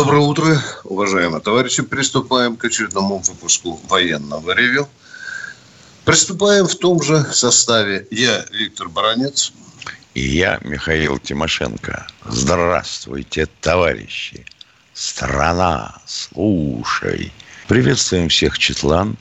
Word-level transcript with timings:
Доброе 0.00 0.22
утро, 0.22 0.58
уважаемые 0.84 1.42
товарищи. 1.42 1.82
Приступаем 1.82 2.56
к 2.56 2.64
очередному 2.64 3.18
выпуску 3.18 3.78
военного 3.86 4.52
ревю. 4.52 4.88
Приступаем 6.06 6.66
в 6.66 6.74
том 6.74 7.02
же 7.02 7.22
составе. 7.34 8.06
Я 8.10 8.46
Виктор 8.50 8.88
Баранец. 8.88 9.52
И 10.14 10.22
я 10.22 10.58
Михаил 10.62 11.18
Тимошенко. 11.18 12.06
Здравствуйте, 12.24 13.46
товарищи. 13.60 14.46
Страна, 14.94 16.00
слушай. 16.06 17.30
Приветствуем 17.68 18.30
всех 18.30 18.58
Четлан 18.58 19.18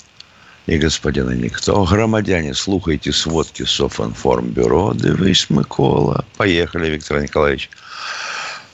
и 0.66 0.78
господина 0.78 1.32
Никто. 1.32 1.84
Громадяне, 1.84 2.54
слухайте 2.54 3.12
сводки 3.12 3.64
Софинформбюро. 3.64 4.94
Дивись, 4.94 5.50
Микола. 5.50 6.24
Поехали, 6.38 6.90
Виктор 6.90 7.22
Николаевич. 7.22 7.70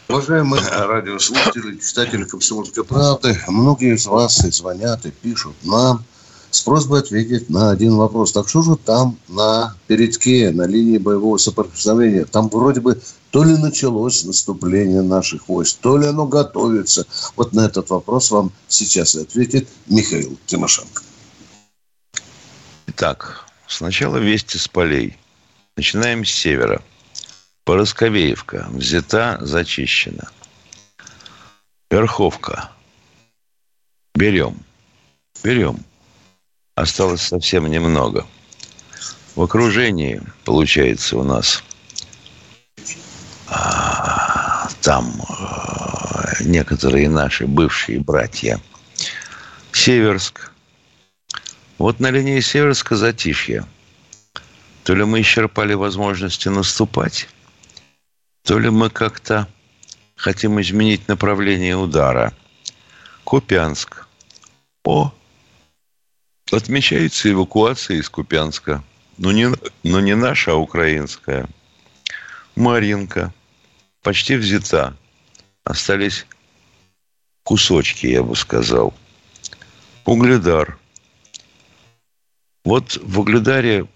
Уважаемые 0.08 0.62
радиослушатели, 0.62 1.78
читатели 1.78 2.26
«Комсомольской 2.26 2.84
правды», 2.84 3.36
многие 3.48 3.96
из 3.96 4.06
вас 4.06 4.46
и 4.46 4.52
звонят, 4.52 5.04
и 5.08 5.10
пишут 5.10 5.56
нам 5.64 6.06
с 6.52 6.62
просьбой 6.62 7.00
ответить 7.00 7.50
на 7.50 7.72
один 7.72 7.96
вопрос. 7.96 8.32
Так 8.32 8.48
что 8.48 8.62
же 8.62 8.76
там 8.76 9.18
на 9.28 9.76
передке, 9.88 10.52
на 10.52 10.68
линии 10.68 11.00
боевого 11.00 11.38
соприкосновения? 11.38 12.26
Там 12.26 12.50
вроде 12.50 12.82
бы 12.82 13.02
то 13.32 13.44
ли 13.44 13.58
началось 13.58 14.24
наступление 14.24 15.02
наших 15.02 15.50
войск, 15.50 15.80
то 15.82 15.98
ли 15.98 16.06
оно 16.06 16.28
готовится. 16.28 17.08
Вот 17.36 17.54
на 17.54 17.66
этот 17.66 17.90
вопрос 17.90 18.30
вам 18.30 18.52
сейчас 18.68 19.16
и 19.16 19.24
ответит 19.24 19.68
Михаил 19.88 20.38
Тимошенко. 20.46 21.02
Итак, 22.86 23.48
сначала 23.68 24.18
вести 24.18 24.60
с 24.60 24.68
полей. 24.68 25.18
Начинаем 25.76 26.24
с 26.24 26.30
севера– 26.30 26.84
Поросковеевка 27.66 28.68
взята, 28.70 29.40
зачищена. 29.42 30.30
Верховка. 31.90 32.70
Берем. 34.14 34.60
Берем. 35.44 35.80
Осталось 36.76 37.22
совсем 37.22 37.66
немного. 37.66 38.28
В 39.36 39.42
окружении, 39.42 40.22
получается, 40.46 41.18
у 41.18 41.24
нас 41.24 41.64
а, 43.48 44.70
там 44.82 45.12
а, 45.28 46.34
некоторые 46.42 47.10
наши 47.10 47.48
бывшие 47.48 48.00
братья. 48.00 48.62
Северск. 49.72 50.52
Вот 51.80 52.00
на 52.00 52.12
линии 52.12 52.40
Северска 52.42 52.96
затишье. 52.96 53.66
То 54.84 54.94
ли 54.94 55.04
мы 55.04 55.22
исчерпали 55.22 55.74
возможности 55.74 56.48
наступать, 56.48 57.28
то 58.46 58.60
ли 58.60 58.70
мы 58.70 58.92
как-то 58.92 59.48
хотим 60.16 60.62
изменить 60.62 61.08
направление 61.08 61.76
удара. 61.76 62.32
Купянск. 63.24 64.08
О, 64.84 65.12
отмечается 66.52 67.32
эвакуация 67.32 67.98
из 67.98 68.08
Купянска. 68.08 68.84
Но 69.18 69.32
не, 69.32 69.50
но 69.82 70.00
не 70.00 70.16
наша, 70.16 70.52
а 70.52 70.56
украинская. 70.56 71.50
Маринка. 72.56 73.34
Почти 74.04 74.36
взята. 74.36 74.96
Остались 75.64 76.28
кусочки, 77.44 78.06
я 78.06 78.22
бы 78.22 78.36
сказал. 78.36 78.94
Угледар. 80.06 80.78
Вот 82.64 83.00
в 83.02 83.20
Угледаре 83.20 83.88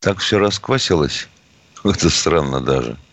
так 0.00 0.20
все 0.20 0.38
расквасилось. 0.38 1.28
Это 1.84 2.08
странно 2.08 2.62
даже– 2.62 2.96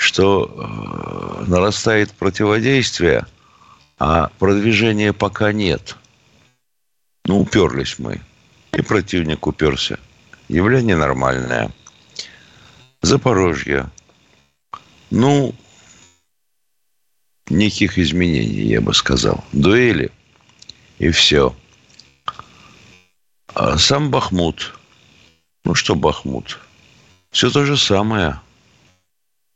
что 0.00 0.46
э, 0.48 1.44
нарастает 1.46 2.10
противодействие, 2.12 3.26
а 3.98 4.30
продвижения 4.38 5.12
пока 5.12 5.52
нет. 5.52 5.94
Ну, 7.26 7.40
уперлись 7.40 7.98
мы. 7.98 8.22
И 8.72 8.80
противник 8.80 9.46
уперся. 9.46 9.98
Явление 10.48 10.96
нормальное. 10.96 11.70
Запорожье. 13.02 13.90
Ну, 15.10 15.54
никаких 17.50 17.98
изменений, 17.98 18.62
я 18.62 18.80
бы 18.80 18.94
сказал. 18.94 19.44
Дуэли 19.52 20.10
и 20.98 21.10
все. 21.10 21.54
А 23.54 23.76
сам 23.76 24.10
Бахмут. 24.10 24.78
Ну, 25.64 25.74
что 25.74 25.94
Бахмут? 25.94 26.58
Все 27.30 27.50
то 27.50 27.66
же 27.66 27.76
самое– 27.76 28.40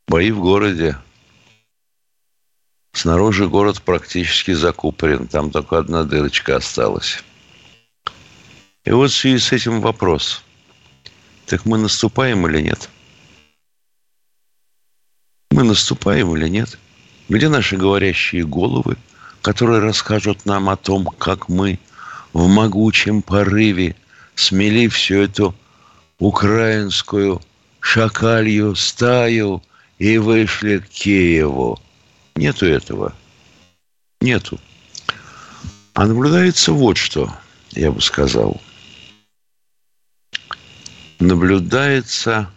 Бои 0.07 0.31
в 0.31 0.39
городе. 0.39 0.97
Снаружи 2.93 3.47
город 3.47 3.81
практически 3.81 4.51
закупорен. 4.51 5.27
Там 5.27 5.49
только 5.49 5.79
одна 5.79 6.03
дырочка 6.03 6.57
осталась. 6.57 7.23
И 8.83 8.91
вот 8.91 9.09
в 9.09 9.15
связи 9.15 9.39
с 9.39 9.51
этим 9.51 9.81
вопрос. 9.81 10.43
Так 11.47 11.65
мы 11.65 11.77
наступаем 11.79 12.47
или 12.47 12.61
нет? 12.61 12.89
Мы 15.49 15.63
наступаем 15.63 16.35
или 16.37 16.49
нет? 16.49 16.77
Где 17.27 17.49
наши 17.49 17.75
говорящие 17.75 18.45
головы, 18.45 18.97
которые 19.41 19.79
расскажут 19.79 20.45
нам 20.45 20.69
о 20.69 20.75
том, 20.75 21.07
как 21.07 21.49
мы 21.49 21.79
в 22.33 22.47
могучем 22.47 23.23
порыве 23.23 23.95
смели 24.35 24.87
всю 24.87 25.15
эту 25.15 25.55
украинскую 26.19 27.41
шакалью 27.79 28.75
стаю– 28.75 29.63
и 29.97 30.17
вышли 30.17 30.79
к 30.79 30.89
Киеву. 30.89 31.79
Нету 32.35 32.65
этого. 32.65 33.13
Нету. 34.21 34.59
А 35.93 36.05
наблюдается 36.05 36.73
вот 36.73 36.97
что, 36.97 37.33
я 37.71 37.91
бы 37.91 38.01
сказал. 38.01 38.61
Наблюдается 41.19 42.49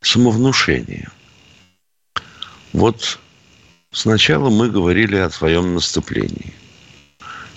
самовнушение. 0.00 1.08
Вот 2.72 3.20
сначала 3.92 4.50
мы 4.50 4.68
говорили 4.68 5.16
о 5.16 5.30
своем 5.30 5.74
наступлении. 5.74 6.52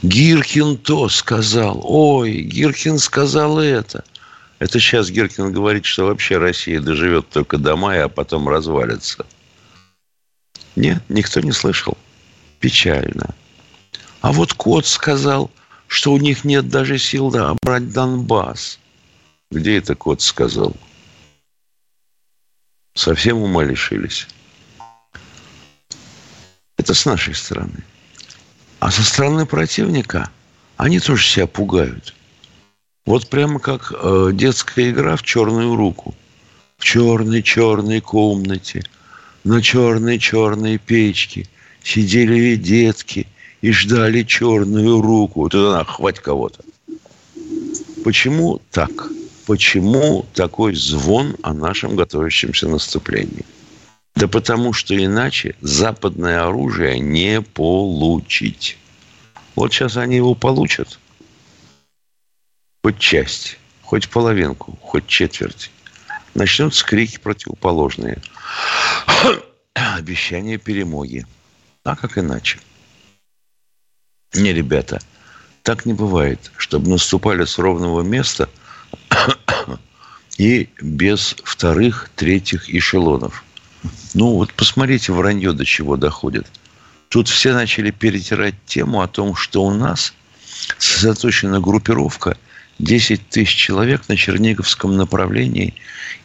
Гиркин 0.04 0.78
то 0.78 1.10
сказал. 1.10 1.82
Ой, 1.84 2.42
Гиркин 2.42 3.00
сказал 3.00 3.60
это– 3.60 4.04
это 4.60 4.80
сейчас 4.80 5.10
Геркин 5.10 5.52
говорит, 5.52 5.86
что 5.86 6.06
вообще 6.06 6.38
Россия 6.38 6.80
доживет 6.80 7.30
только 7.30 7.58
до 7.58 7.76
мая, 7.76 8.06
а 8.06 8.10
потом 8.10 8.48
развалится. 8.48 9.26
Нет, 10.76 11.04
никто 11.10 11.42
не 11.42 11.52
слышал. 11.52 11.98
Печально. 12.60 13.36
А 14.22 14.32
вот 14.32 14.54
Кот 14.54 14.86
сказал, 14.86 15.52
что 15.88 16.14
у 16.14 16.18
них 16.18 16.46
нет 16.46 16.70
даже 16.70 16.98
сил 16.98 17.32
да, 17.32 17.56
брать 17.62 17.92
Донбасс. 17.92 18.80
Где 19.52 19.78
это 19.78 19.96
Кот 19.96 20.22
сказал? 20.22 20.76
Совсем 22.94 23.38
ума 23.38 23.64
лишились. 23.64 24.28
Это 26.78 26.94
с 26.94 27.06
нашей 27.06 27.36
стороны. 27.36 27.84
А 28.80 28.90
со 28.90 29.04
стороны 29.04 29.46
противника 29.46 30.30
они 30.78 31.00
тоже 31.00 31.26
себя 31.26 31.48
пугают. 31.48 32.14
Вот 33.06 33.28
прямо 33.28 33.60
как 33.60 33.94
э, 33.96 34.32
детская 34.34 34.90
игра 34.90 35.16
в 35.16 35.22
черную 35.22 35.76
руку. 35.76 36.16
В 36.78 36.84
черной-черной 36.84 38.02
комнате, 38.02 38.84
на 39.44 39.62
черной-черной 39.62 40.80
печке 40.80 41.48
сидели 41.84 42.56
детки 42.56 43.28
и 43.62 43.72
ждали 43.72 44.24
черную 44.24 45.02
руку. 45.02 45.42
Вот 45.42 45.54
надо 45.54 45.86
хвать 45.86 46.20
кого-то. 46.20 46.64
Почему 48.04 48.60
так? 48.72 48.90
Почему 49.46 50.26
такой 50.34 50.74
звон 50.74 51.36
о 51.44 51.54
нашем 51.54 51.96
готовящемся 51.96 52.68
наступлении? 52.68 53.46
Да 54.16 54.28
потому 54.28 54.74
что 54.74 54.96
иначе 54.98 55.56
западное 55.62 56.44
оружие 56.44 57.00
не 57.00 57.42
получить. 57.42 58.78
Вот 59.56 59.74
сейчас 59.74 59.96
они 59.96 60.16
его 60.16 60.34
получат– 60.34 61.00
хоть 62.86 63.00
часть, 63.00 63.58
хоть 63.82 64.10
половинку, 64.10 64.78
хоть 64.80 65.08
четверть, 65.08 65.72
начнутся 66.36 66.86
крики 66.86 67.18
противоположные. 67.18 68.22
Обещание 69.74 70.60
перемоги. 70.60 71.26
А 71.84 71.96
как 71.96 72.20
иначе? 72.20 72.60
Не, 74.36 74.54
ребята, 74.54 75.02
так 75.64 75.88
не 75.88 75.94
бывает, 75.94 76.52
чтобы 76.58 76.92
наступали 76.92 77.46
с 77.46 77.58
ровного 77.58 78.02
места 78.02 78.50
и 80.38 80.70
без 80.80 81.36
вторых, 81.44 82.12
третьих 82.16 82.70
эшелонов. 82.70 83.44
Ну, 84.14 84.36
вот 84.36 84.54
посмотрите, 84.54 85.12
вранье 85.12 85.54
до 85.54 85.66
чего 85.66 85.98
доходит. 85.98 86.46
Тут 87.10 87.30
все 87.30 87.52
начали 87.52 87.90
перетирать 87.90 88.54
тему 88.68 89.02
о 89.02 89.08
том, 89.08 89.36
что 89.36 89.64
у 89.64 89.74
нас 89.74 90.14
сосредоточена 90.78 91.60
группировка 91.60 92.38
10 92.80 93.30
тысяч 93.30 93.56
человек 93.56 94.08
на 94.10 94.18
Черниговском 94.18 94.98
направлении 94.98 95.74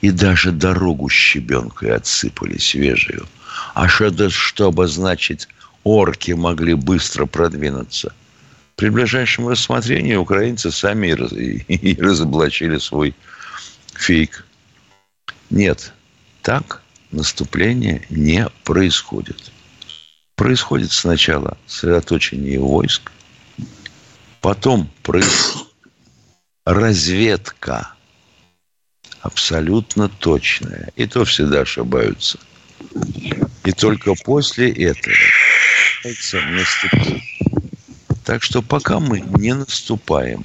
и 0.01 0.11
даже 0.11 0.51
дорогу 0.51 1.09
щебенкой 1.09 1.95
отсыпали 1.95 2.59
свежую. 2.59 3.27
А 3.75 3.89
что, 3.89 4.07
это, 4.07 4.31
что 4.31 4.69
обозначить 4.69 5.49
орки 5.85 6.33
могли 6.33 6.75
быстро 6.75 7.27
продвинуться? 7.27 8.13
При 8.77 8.89
ближайшем 8.89 9.49
рассмотрении 9.49 10.15
украинцы 10.15 10.71
сами 10.71 11.09
и 11.09 12.01
разоблачили 12.01 12.79
свой 12.79 13.15
фейк. 13.95 14.45
Нет, 15.51 15.93
так 16.43 16.83
наступление 17.11 18.07
не 18.09 18.49
происходит. 18.65 19.53
Происходит 20.35 20.93
сначала 20.93 21.59
сосредоточение 21.67 22.59
войск, 22.59 23.13
потом 24.41 24.91
происходит 25.03 25.70
разведка 26.65 27.95
абсолютно 29.21 30.09
точная. 30.09 30.93
И 30.97 31.07
то 31.07 31.25
всегда 31.25 31.61
ошибаются. 31.61 32.39
И 33.65 33.73
только 33.73 34.15
после 34.25 34.71
этого. 34.71 35.17
Так 38.25 38.43
что 38.43 38.63
пока 38.63 39.01
мы 39.01 39.21
не 39.21 39.55
наступаем, 39.55 40.45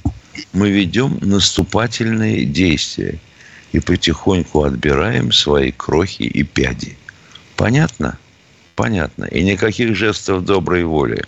мы 0.52 0.70
ведем 0.70 1.18
наступательные 1.22 2.44
действия 2.44 3.18
и 3.72 3.80
потихоньку 3.80 4.64
отбираем 4.64 5.32
свои 5.32 5.72
крохи 5.72 6.22
и 6.22 6.42
пяди. 6.42 6.96
Понятно? 7.56 8.18
Понятно. 8.74 9.24
И 9.24 9.42
никаких 9.42 9.96
жестов 9.96 10.44
доброй 10.44 10.84
воли. 10.84 11.24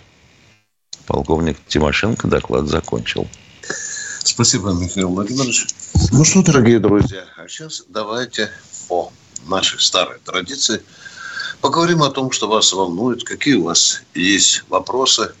Полковник 1.07 1.57
Тимошенко 1.67 2.27
доклад 2.27 2.67
закончил. 2.67 3.27
Спасибо, 4.23 4.71
Михаил 4.71 5.09
Владимирович. 5.09 5.67
Ну 6.11 6.23
что, 6.25 6.43
дорогие 6.43 6.79
друзья, 6.79 7.25
а 7.37 7.47
сейчас 7.47 7.83
давайте 7.87 8.49
по 8.87 9.11
нашей 9.47 9.79
старой 9.79 10.19
традиции 10.19 10.81
поговорим 11.61 12.03
о 12.03 12.09
том, 12.09 12.31
что 12.31 12.47
вас 12.47 12.71
волнует, 12.73 13.23
какие 13.23 13.55
у 13.55 13.63
вас 13.63 14.01
есть 14.13 14.63
вопросы. 14.69 15.33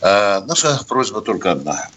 А 0.00 0.40
наша 0.46 0.80
просьба 0.88 1.20
только 1.20 1.52
одна. 1.52 1.88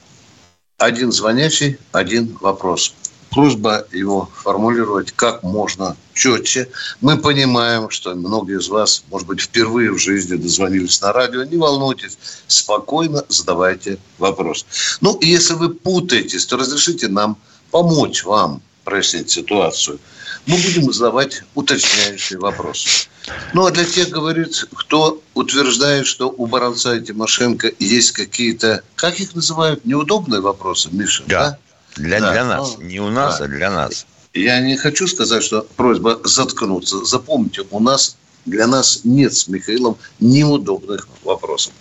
Один 0.78 1.12
звонящий, 1.12 1.78
один 1.92 2.38
вопрос 2.42 2.94
просьба 3.36 3.86
его 3.92 4.30
формулировать 4.44 5.12
как 5.12 5.44
можно 5.44 5.98
четче. 6.14 6.70
Мы 7.02 7.18
понимаем, 7.18 7.90
что 7.90 8.16
многие 8.16 8.60
из 8.60 8.70
вас, 8.70 9.04
может 9.12 9.28
быть, 9.28 9.42
впервые 9.42 9.92
в 9.92 9.98
жизни 9.98 10.38
дозвонились 10.38 11.02
на 11.02 11.12
радио. 11.12 11.44
Не 11.44 11.58
волнуйтесь, 11.58 12.18
спокойно 12.48 13.26
задавайте 13.28 13.98
вопрос. 14.20 14.66
Ну, 15.02 15.16
и 15.18 15.28
если 15.28 15.54
вы 15.54 15.70
путаетесь, 15.70 16.46
то 16.46 16.56
разрешите 16.56 17.10
нам 17.10 17.38
помочь 17.72 18.24
вам 18.24 18.62
прояснить 18.86 19.30
ситуацию. 19.30 20.00
Мы 20.48 20.56
будем 20.56 20.94
задавать 20.94 21.44
уточняющие 21.56 22.40
вопросы. 22.40 23.10
Ну, 23.54 23.66
а 23.66 23.72
для 23.72 23.84
тех, 23.84 24.10
говорит, 24.10 24.66
кто 24.74 25.22
утверждает, 25.34 26.06
что 26.06 26.30
у 26.30 26.46
Баранца 26.46 26.96
и 26.96 27.04
Тимошенко 27.04 27.72
есть 27.80 28.12
какие-то, 28.12 28.82
как 28.96 29.20
их 29.20 29.36
называют, 29.36 29.84
неудобные 29.84 30.40
вопросы, 30.40 30.90
Миша, 30.92 31.24
да? 31.28 31.50
да? 31.50 31.60
Для, 31.96 32.20
да. 32.20 32.32
для 32.32 32.46
нас. 32.46 32.78
Не 32.80 33.00
у 33.00 33.10
нас, 33.10 33.40
да. 33.40 33.46
а 33.46 33.48
для 33.48 33.72
нас. 33.72 34.06
Я 34.34 34.60
не 34.60 34.76
хочу 34.76 35.08
сказать, 35.08 35.44
что 35.44 35.66
просьба 35.78 36.20
заткнуться. 36.24 37.06
Запомните, 37.06 37.64
у 37.72 37.80
нас 37.80 38.18
для 38.46 38.68
нас 38.68 39.02
нет 39.04 39.34
с 39.34 39.48
Михаилом 39.48 39.98
неудобных 40.20 41.08
вопросов. 41.24 41.74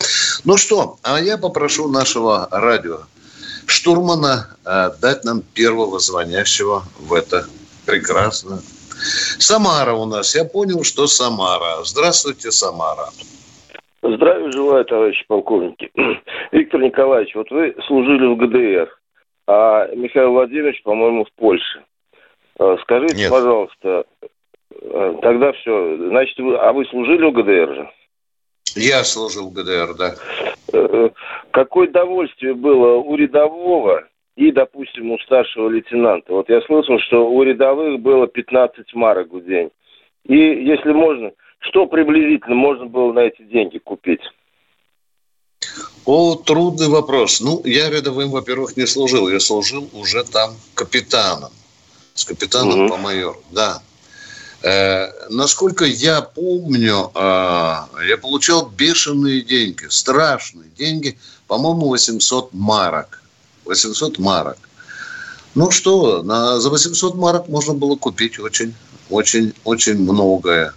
Ну 0.45 0.57
что, 0.57 0.99
а 1.03 1.21
я 1.21 1.37
попрошу 1.37 1.89
нашего 1.89 2.49
радио 2.51 3.01
штурмана 3.67 4.57
э, 4.65 4.91
дать 5.01 5.25
нам 5.25 5.43
первого 5.43 5.99
звонящего 5.99 6.85
в 6.99 7.13
это 7.13 7.47
прекрасно. 7.87 8.61
Самара 9.39 9.93
у 9.95 10.07
нас. 10.07 10.35
Я 10.35 10.45
понял, 10.45 10.85
что 10.85 11.07
Самара. 11.07 11.83
Здравствуйте, 11.85 12.51
Самара. 12.51 13.09
Здравия 14.03 14.51
желаю, 14.53 14.85
товарищи 14.85 15.25
полковники. 15.27 15.91
Виктор 16.53 16.81
Николаевич, 16.81 17.35
вот 17.35 17.51
вы 17.51 17.75
служили 17.87 18.27
в 18.27 18.37
ГДР 18.37 18.91
а 19.47 19.89
Михаил 19.95 20.33
Владимирович, 20.33 20.83
по-моему, 20.83 21.25
в 21.25 21.33
Польше. 21.33 21.85
Э, 22.59 22.77
скажите, 22.83 23.17
Нет. 23.17 23.31
пожалуйста, 23.31 24.05
э, 24.71 25.15
тогда 25.23 25.53
все. 25.53 25.97
Значит, 26.09 26.39
вы, 26.39 26.57
а 26.57 26.73
вы 26.73 26.85
служили 26.87 27.25
в 27.25 27.33
ГДР 27.33 27.75
же? 27.75 27.91
Я 28.77 29.05
служил 29.05 29.51
в 29.51 29.53
ГДР, 29.53 29.95
да. 29.99 30.15
Э, 30.73 31.11
какое 31.51 31.89
удовольствие 31.89 32.55
было 32.55 32.97
у 32.97 33.15
рядового 33.17 34.05
и, 34.37 34.51
допустим, 34.51 35.13
у 35.13 35.19
старшего 35.19 35.69
лейтенанта. 35.69 36.33
Вот 36.33 36.49
я 36.49 36.61
слышал, 36.63 36.99
что 37.01 37.29
у 37.29 37.43
рядовых 37.43 38.01
было 38.01 38.27
15 38.27 38.95
марок 38.95 39.33
в 39.33 39.45
день. 39.45 39.71
И, 40.25 40.37
если 40.37 40.93
можно, 40.93 41.33
что 41.61 41.87
приблизительно 41.87 42.57
можно 42.57 42.87
было 42.87 43.13
на 43.13 43.21
эти 43.21 43.43
деньги 43.43 43.79
купить? 43.79 44.23
О, 46.05 46.35
трудный 46.35 46.89
вопрос. 46.89 47.41
Ну, 47.41 47.63
я 47.65 47.89
рядовым, 47.91 48.31
во-первых, 48.31 48.77
не 48.77 48.87
служил. 48.87 49.29
Я 49.29 49.41
служил 49.41 49.89
уже 49.93 50.25
там 50.25 50.55
капитаном. 50.75 51.53
С 52.15 52.25
капитаном 52.25 52.83
угу. 52.83 52.91
по 52.91 52.97
майору, 52.97 53.43
да. 53.51 53.83
Э, 54.63 55.11
насколько 55.31 55.85
я 55.85 56.23
помню, 56.23 57.11
э, 57.15 57.19
я 58.09 58.19
получал 58.21 58.67
бешеные 58.67 59.43
деньги, 59.43 59.87
страшные 59.89 60.71
деньги, 60.79 61.19
по-моему, 61.49 61.89
800 61.89 62.53
марок. 62.53 63.23
800 63.65 64.19
марок. 64.19 64.59
Ну 65.55 65.71
что, 65.71 66.23
на, 66.23 66.61
за 66.61 66.71
800 66.71 67.15
марок 67.15 67.49
можно 67.49 67.75
было 67.75 67.97
купить 67.97 68.39
очень, 68.39 68.75
очень, 69.11 69.53
очень 69.65 69.99
многое. 69.99 70.73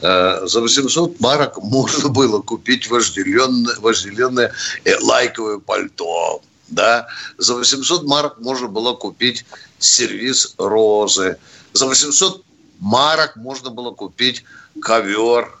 Э, 0.00 0.46
за 0.46 0.60
800 0.60 1.20
марок 1.20 1.58
можно 1.58 2.08
было 2.08 2.40
купить 2.40 2.90
вожделенное, 2.90 3.76
вожделенное 3.78 4.52
э, 4.84 4.96
лайковое 5.00 5.58
пальто. 5.58 6.42
Да? 6.68 7.06
За 7.38 7.54
800 7.54 8.04
марок 8.04 8.38
можно 8.38 8.68
было 8.68 8.94
купить 8.94 9.44
сервис 9.78 10.54
розы. 10.58 11.36
За 11.72 11.86
800 11.86 12.42
марок 12.80 13.36
можно 13.36 13.70
было 13.70 13.92
купить 13.92 14.44
ковер 14.80 15.58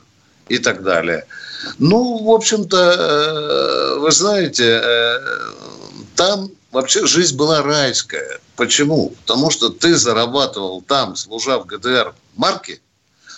и 0.48 0.58
так 0.58 0.82
далее. 0.82 1.26
Ну, 1.78 2.24
в 2.24 2.30
общем-то, 2.30 2.76
э, 2.76 3.98
вы 4.00 4.10
знаете, 4.10 4.82
там 6.16 6.50
вообще 6.72 7.06
жизнь 7.06 7.36
была 7.36 7.62
райская. 7.62 8.40
Почему? 8.56 9.10
Потому 9.24 9.50
что 9.50 9.70
ты 9.70 9.96
зарабатывал 9.96 10.82
там, 10.82 11.16
служа 11.16 11.58
в 11.58 11.66
ГДР 11.66 12.14
марки, 12.36 12.80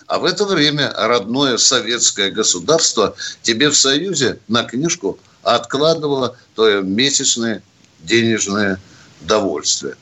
а 0.07 0.19
в 0.19 0.25
это 0.25 0.45
время 0.45 0.93
родное 0.97 1.57
советское 1.59 2.31
государство 2.31 3.15
тебе 3.43 3.71
в 3.71 3.77
Союзе 3.77 4.39
на 4.49 4.65
книжку 4.65 5.19
откладывало 5.43 6.37
твое 6.55 6.83
месячное 6.83 7.63
денежное 8.01 8.81
довольствие. 9.21 9.97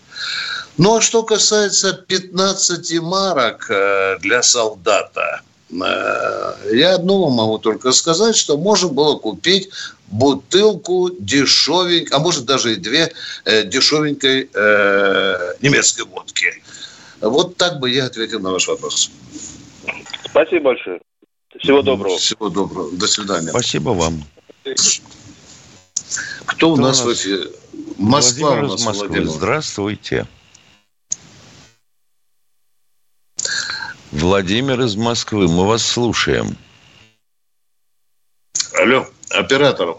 Ну, 0.76 0.96
а 0.96 1.00
что 1.00 1.22
касается 1.22 1.92
15 1.92 3.00
марок 3.00 3.66
э, 3.68 4.18
для 4.20 4.42
солдата, 4.42 5.42
э, 5.70 6.54
я 6.72 6.94
одного 6.94 7.30
могу 7.30 7.58
только 7.58 7.92
сказать, 7.92 8.34
что 8.36 8.56
можно 8.56 8.88
было 8.88 9.16
купить 9.16 9.70
бутылку 10.08 11.10
дешевенькой, 11.18 12.16
а 12.16 12.18
может 12.18 12.44
даже 12.44 12.72
и 12.72 12.76
две 12.76 13.12
э, 13.44 13.64
дешевенькой 13.64 14.50
немецкой 15.60 16.04
водки. 16.06 16.62
Вот 17.20 17.56
так 17.56 17.78
бы 17.78 17.90
я 17.90 18.06
ответил 18.06 18.40
на 18.40 18.50
ваш 18.50 18.66
вопрос. 18.66 19.10
Спасибо 20.34 20.64
большое. 20.64 21.00
Всего 21.60 21.82
доброго. 21.82 22.18
Всего 22.18 22.48
доброго. 22.48 22.90
До 22.90 23.06
свидания. 23.06 23.50
Спасибо 23.50 23.90
вам. 23.90 24.24
Кто, 26.46 26.72
у 26.72 26.76
нас, 26.76 27.04
в 27.04 27.12
эфире? 27.12 27.52
Москва 27.98 28.48
Владимир 28.48 28.64
у 28.64 28.72
нас, 28.72 28.84
Москвы. 28.84 29.06
Владимир. 29.06 29.28
Здравствуйте. 29.28 30.26
Владимир 34.10 34.80
из 34.80 34.96
Москвы, 34.96 35.46
мы 35.46 35.68
вас 35.68 35.86
слушаем. 35.86 36.56
Алло, 38.72 39.06
оператор. 39.30 39.94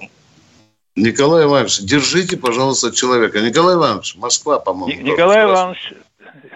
Николай 0.97 1.45
Иванович, 1.45 1.79
держите, 1.79 2.35
пожалуйста, 2.35 2.91
человека. 2.91 3.39
Николай 3.39 3.75
Иванович, 3.75 4.17
Москва, 4.17 4.59
по-моему. 4.59 5.01
Николай 5.01 5.45
Иванович, 5.45 5.93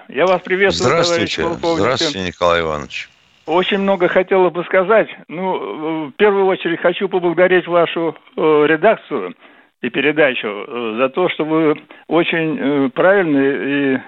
я 0.09 0.25
вас 0.27 0.41
приветствую, 0.41 0.89
Здравствуйте. 0.89 1.57
Здравствуйте, 1.62 2.24
Николай 2.27 2.59
Иванович. 2.59 3.09
Очень 3.50 3.79
много 3.79 4.08
хотела 4.08 4.50
бы 4.50 4.63
сказать. 4.63 5.10
Ну, 5.27 6.08
в 6.08 6.12
первую 6.13 6.46
очередь 6.46 6.79
хочу 6.79 7.10
поблагодарить 7.10 7.68
вашу 7.68 8.15
э, 8.38 8.65
редакцию 8.68 9.34
и 9.82 9.89
передачу 9.89 10.48
э, 10.48 10.96
за 10.98 11.10
то, 11.10 11.29
что 11.29 11.46
вы 11.46 11.75
очень 12.08 12.58
э, 12.60 12.89
правильный 12.89 13.96
и 13.96 14.00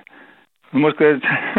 можно 0.72 0.96
сказать, 0.96 1.22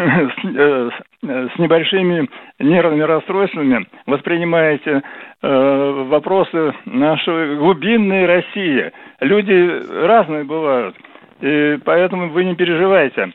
с, 1.23 1.59
небольшими 1.59 2.27
нервными 2.59 3.03
расстройствами 3.03 3.85
воспринимаете 4.07 5.01
э, 5.41 6.05
вопросы 6.07 6.73
нашей 6.85 7.57
глубинной 7.57 8.25
России. 8.25 8.91
Люди 9.19 10.03
разные 10.05 10.43
бывают, 10.45 10.95
и 11.41 11.77
поэтому 11.85 12.29
вы 12.29 12.45
не 12.45 12.55
переживайте. 12.55 13.33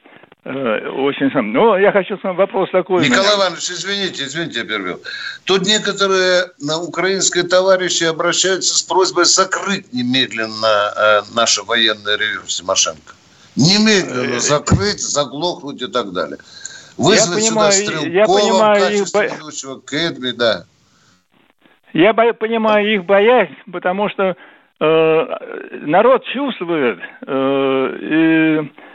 Э, 0.50 0.88
очень 0.88 1.30
сам. 1.30 1.52
Но 1.52 1.76
я 1.76 1.92
хочу 1.92 2.18
сам 2.22 2.34
вопрос 2.34 2.70
такой. 2.70 3.06
Николай 3.06 3.36
Иванович, 3.36 3.70
извините, 3.70 4.24
извините, 4.24 4.60
я 4.60 4.64
перебил. 4.64 4.98
Тут 5.44 5.66
некоторые 5.66 6.46
на 6.58 6.80
украинские 6.80 7.44
товарищи 7.44 8.04
обращаются 8.04 8.74
с 8.78 8.82
просьбой 8.82 9.26
закрыть 9.26 9.92
немедленно 9.92 10.92
э, 10.96 11.20
наше 11.34 11.62
военное 11.64 12.16
ревю 12.16 12.40
Тимошенко. 12.46 13.12
Немедленно 13.56 14.36
э, 14.36 14.40
закрыть, 14.40 15.00
заглохнуть 15.00 15.82
и 15.82 15.86
так 15.86 16.12
далее. 16.14 16.38
Вызвать 16.96 17.44
я 17.44 17.50
понимаю, 17.50 17.72
сюда 17.72 17.98
Стрелкова 17.98 18.08
я 18.08 18.24
понимаю, 18.24 18.80
в 18.80 18.84
качестве 18.84 19.26
их 19.26 19.32
ведущего 19.34 19.80
Кэдми, 19.80 20.30
да. 20.30 20.64
Я 21.92 22.14
бо- 22.14 22.32
понимаю 22.32 22.94
их 22.94 23.04
боязнь, 23.04 23.54
потому 23.70 24.08
что 24.08 24.34
э, 24.80 25.26
народ 25.82 26.24
чувствует 26.24 27.00
э, 27.26 27.96
и 28.00 28.64
э, 28.64 28.87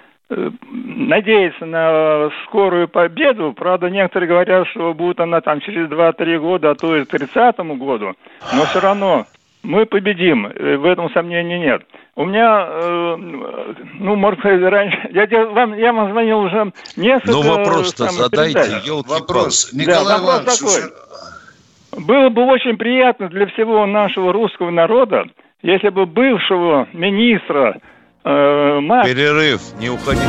надеется 0.72 1.66
на 1.66 2.30
скорую 2.46 2.88
победу. 2.88 3.54
Правда, 3.54 3.90
некоторые 3.90 4.30
говорят, 4.30 4.68
что 4.70 4.94
будет 4.94 5.20
она 5.20 5.42
там 5.42 5.60
через 5.62 5.88
2-3 5.90 6.40
года, 6.40 6.72
а 6.72 6.76
то 6.76 6.96
и 6.96 7.06
к 7.06 7.10
30 7.10 7.58
году. 7.78 8.14
Но 8.54 8.66
все 8.66 8.80
равно 8.80 9.26
мы 9.64 9.86
победим, 9.86 10.46
э, 10.46 10.78
в 10.78 10.86
этом 10.86 11.10
сомнений 11.12 11.58
нет. 11.58 11.84
У 12.16 12.26
меня, 12.26 12.68
э, 12.70 13.16
ну, 13.18 14.16
может 14.16 14.42
быть, 14.42 14.62
раньше... 14.62 15.10
Я, 15.12 15.46
вам, 15.46 15.78
я 15.78 15.94
вам 15.94 16.12
звонил 16.12 16.40
уже 16.40 16.72
несколько... 16.98 17.32
Ну, 17.32 17.42
вопрос-то 17.42 18.10
задайте, 18.10 18.60
елки 18.86 19.10
Вопрос. 19.10 19.72
Николай 19.74 20.20
да, 20.20 20.24
вопрос 20.24 20.60
такой. 20.60 22.04
Было 22.06 22.30
бы 22.30 22.44
очень 22.44 22.78
приятно 22.78 23.30
для 23.30 23.46
всего 23.48 23.86
нашего 23.86 24.34
русского 24.34 24.70
народа, 24.70 25.26
если 25.62 25.90
бы 25.90 26.06
бывшего 26.06 26.88
министра 26.92 27.80
э. 28.24 29.06
Перерыв, 29.06 29.62
не 29.80 29.90
уходите 29.90 30.24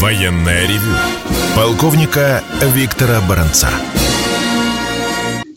Военная 0.00 0.62
ревю. 0.62 0.94
Полковника 1.56 2.42
Виктора 2.74 3.20
Баранца 3.28 3.68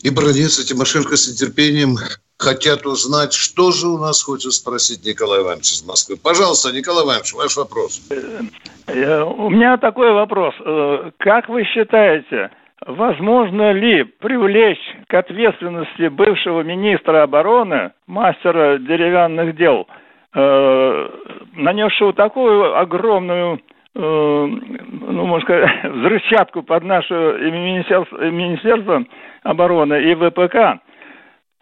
и 0.02 0.10
Бронец 0.10 0.58
и 0.58 0.66
Тимошенко 0.66 1.16
с 1.16 1.28
нетерпением 1.28 1.96
хотят 2.38 2.86
узнать, 2.86 3.32
что 3.32 3.70
же 3.70 3.88
у 3.88 3.98
нас 3.98 4.22
хочет 4.22 4.52
спросить 4.52 5.04
Николай 5.04 5.42
Иванович 5.42 5.72
из 5.72 5.84
Москвы. 5.84 6.16
Пожалуйста, 6.16 6.72
Николай 6.72 7.04
Иванович, 7.04 7.34
ваш 7.34 7.56
вопрос. 7.56 8.00
Э, 8.86 9.22
у 9.22 9.50
меня 9.50 9.76
такой 9.76 10.12
вопрос. 10.12 10.54
Э, 10.64 11.10
как 11.18 11.48
вы 11.48 11.64
считаете, 11.64 12.50
возможно 12.86 13.72
ли 13.72 14.04
привлечь 14.04 14.96
к 15.08 15.14
ответственности 15.14 16.08
бывшего 16.08 16.62
министра 16.62 17.22
обороны, 17.22 17.92
мастера 18.06 18.78
деревянных 18.78 19.56
дел, 19.56 19.86
э, 20.34 21.08
нанесшего 21.54 22.12
такую 22.12 22.78
огромную 22.78 23.60
ну, 23.92 25.26
можно 25.26 25.40
сказать, 25.40 25.84
взрывчатку 25.84 26.62
под 26.62 26.84
наше 26.84 27.14
министерство, 27.14 28.30
министерство 28.30 29.04
обороны 29.42 30.02
и 30.02 30.14
ВПК. 30.14 30.80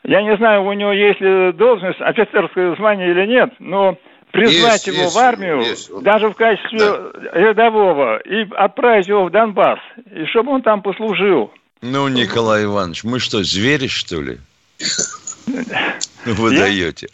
Я 0.05 0.23
не 0.23 0.37
знаю, 0.37 0.65
у 0.65 0.73
него 0.73 0.93
есть 0.93 1.21
ли 1.21 1.53
должность, 1.53 2.01
офицерское 2.01 2.75
звание 2.77 3.11
или 3.11 3.27
нет, 3.27 3.53
но 3.59 3.97
призвать 4.33 4.87
есть, 4.87 4.87
его 4.87 5.05
есть, 5.05 5.15
в 5.15 5.19
армию, 5.19 5.61
есть. 5.61 5.91
даже 6.03 6.29
в 6.29 6.35
качестве 6.35 6.79
да. 6.79 7.11
рядового, 7.33 8.19
и 8.19 8.49
отправить 8.55 9.09
его 9.09 9.27
в 9.27 9.31
Донбасс, 9.31 9.79
и 10.11 10.27
чтобы 10.27 10.53
он 10.53 10.63
там 10.63 10.83
послужил. 10.83 11.51
Ну, 11.81 12.09
Николай 12.09 12.65
Иванович, 12.65 13.05
мы 13.05 13.21
что, 13.21 13.43
звери, 13.43 13.87
что 13.87 14.21
ли? 14.21 14.39
Вы 16.25 16.57
даете. 16.57 17.09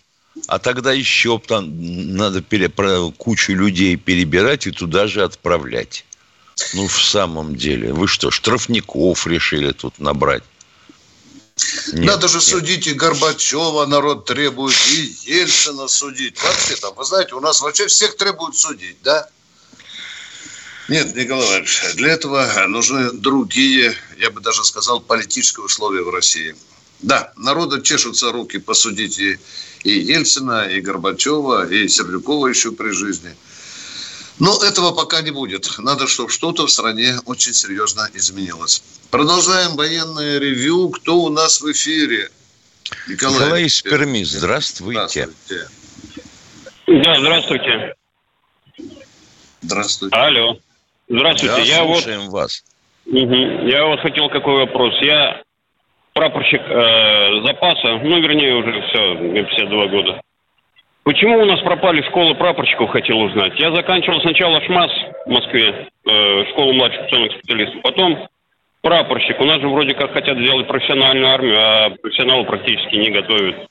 А 0.49 0.59
тогда 0.59 0.92
еще 0.92 1.38
там 1.38 1.71
надо 2.16 2.42
пере... 2.42 2.68
кучу 3.16 3.52
людей 3.52 3.97
перебирать 3.97 4.66
и 4.66 4.73
туда 4.73 5.06
же 5.06 5.23
отправлять. 5.23 6.04
Ну, 6.75 6.87
в 6.87 7.02
самом 7.02 7.54
деле. 7.54 7.92
Вы 7.92 8.09
что, 8.09 8.30
штрафников 8.30 9.26
решили 9.26 9.73
тут 9.73 9.99
набрать? 9.99 10.42
Нет, 11.92 12.04
Надо 12.04 12.28
же 12.28 12.38
нет. 12.38 12.44
судить 12.44 12.87
и 12.87 12.94
Горбачева 12.94 13.87
народ 13.87 14.25
требует, 14.25 14.75
и 14.92 15.14
Ельцина 15.30 15.87
судить. 15.87 16.42
Вообще 16.42 16.76
там, 16.76 16.94
вы 16.94 17.04
знаете, 17.04 17.34
у 17.34 17.40
нас 17.40 17.61
вообще 17.61 17.87
всех 17.87 18.16
требуют 18.16 18.56
судить, 18.56 18.96
да? 19.02 19.28
Нет, 20.88 21.14
Николай 21.14 21.46
Иванович, 21.46 21.94
для 21.94 22.12
этого 22.12 22.66
нужны 22.66 23.12
другие, 23.12 23.94
я 24.18 24.30
бы 24.30 24.40
даже 24.40 24.64
сказал, 24.64 25.00
политические 25.00 25.64
условия 25.64 26.02
в 26.02 26.11
России. 26.11 26.56
Да, 27.00 27.32
народа 27.37 27.80
чешутся 27.80 28.32
руки 28.32 28.58
посудить 28.58 29.18
и, 29.18 29.38
и 29.84 29.92
Ельцина, 29.92 30.68
и 30.68 30.80
Горбачева, 30.80 31.68
и 31.70 31.88
Сердюкова 31.88 32.49
еще 32.49 32.73
при 32.73 32.90
жизни– 32.90 33.34
но 34.38 34.59
этого 34.62 34.93
пока 34.93 35.23
не 35.23 35.31
будет. 35.31 35.79
Надо, 35.79 36.07
чтобы 36.07 36.31
что-то 36.31 36.67
в 36.67 36.71
стране 36.71 37.14
очень 37.26 37.53
серьезно 37.53 38.09
изменилось. 38.14 38.83
Продолжаем 39.11 39.76
военное 39.76 40.38
ревю. 40.38 40.91
Кто 40.91 41.19
у 41.19 41.29
нас 41.29 41.61
в 41.61 41.71
эфире? 41.71 42.31
Николай, 43.09 43.35
Николай 43.35 43.64
из 43.64 43.83
Перми. 43.83 44.25
Здравствуйте. 44.25 45.07
Здравствуйте. 45.09 45.69
Да, 46.87 47.19
здравствуйте. 47.19 47.95
Здравствуйте. 49.62 50.17
Алло. 50.17 50.59
Здравствуйте. 51.09 51.57
Да, 51.57 51.62
я 51.62 51.85
слушаем 51.85 52.21
вот, 52.23 52.33
вас. 52.33 52.64
Угу. 53.07 53.69
Я 53.69 53.87
вот 53.87 54.00
хотел 54.00 54.29
какой 54.29 54.67
вопрос. 54.67 54.95
Я 55.00 55.43
прапорщик 56.12 56.61
э, 56.61 57.47
запаса, 57.47 57.99
ну, 58.03 58.21
вернее, 58.21 58.55
уже 58.55 58.83
все, 58.88 59.14
мне 59.14 59.43
52 59.45 59.87
года. 59.88 60.23
Почему 61.04 61.38
у 61.38 61.44
нас 61.44 61.61
пропали 61.61 62.02
школы 62.08 62.34
прапорщиков, 62.34 62.90
хотел 62.90 63.18
узнать. 63.20 63.52
Я 63.58 63.75
заканчивал 63.75 64.20
сначала 64.23 64.61
ШМАС 64.62 64.90
в 65.26 65.30
Москве, 65.30 65.90
э, 66.06 66.44
школу 66.50 66.73
младших 66.73 67.02
официальных 67.02 67.32
специалистов, 67.32 67.82
потом 67.82 68.28
прапорщик. 68.80 69.38
У 69.38 69.44
нас 69.44 69.61
же 69.61 69.68
вроде 69.68 69.94
как 69.94 70.12
хотят 70.12 70.38
сделать 70.38 70.66
профессиональную 70.66 71.28
армию, 71.28 71.58
а 71.58 71.90
профессионалы 71.90 72.46
практически 72.46 72.96
не 72.96 73.11
готовят. 73.11 73.68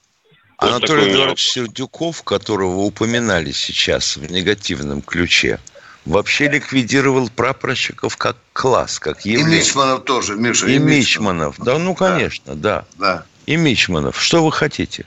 Анатолий 0.59 1.11
Эдуардович 1.11 1.41
Сердюков, 1.41 2.21
которого 2.23 2.81
упоминали 2.81 3.51
сейчас 3.51 4.15
в 4.15 4.31
негативном 4.31 5.01
ключе, 5.01 5.59
вообще 6.05 6.47
ликвидировал 6.47 7.29
прапорщиков 7.35 8.15
как 8.15 8.37
класс, 8.53 8.99
как 8.99 9.25
явление. 9.25 9.57
И 9.57 9.59
Мичманов 9.59 10.03
тоже, 10.03 10.35
Миша. 10.35 10.67
И, 10.67 10.75
и 10.75 10.77
Мичманов. 10.77 11.55
Да, 11.57 11.79
ну, 11.79 11.95
конечно, 11.95 12.53
да. 12.53 12.85
да. 12.99 13.25
И 13.47 13.55
Мичманов. 13.55 14.21
Что 14.21 14.45
вы 14.45 14.51
хотите? 14.51 15.05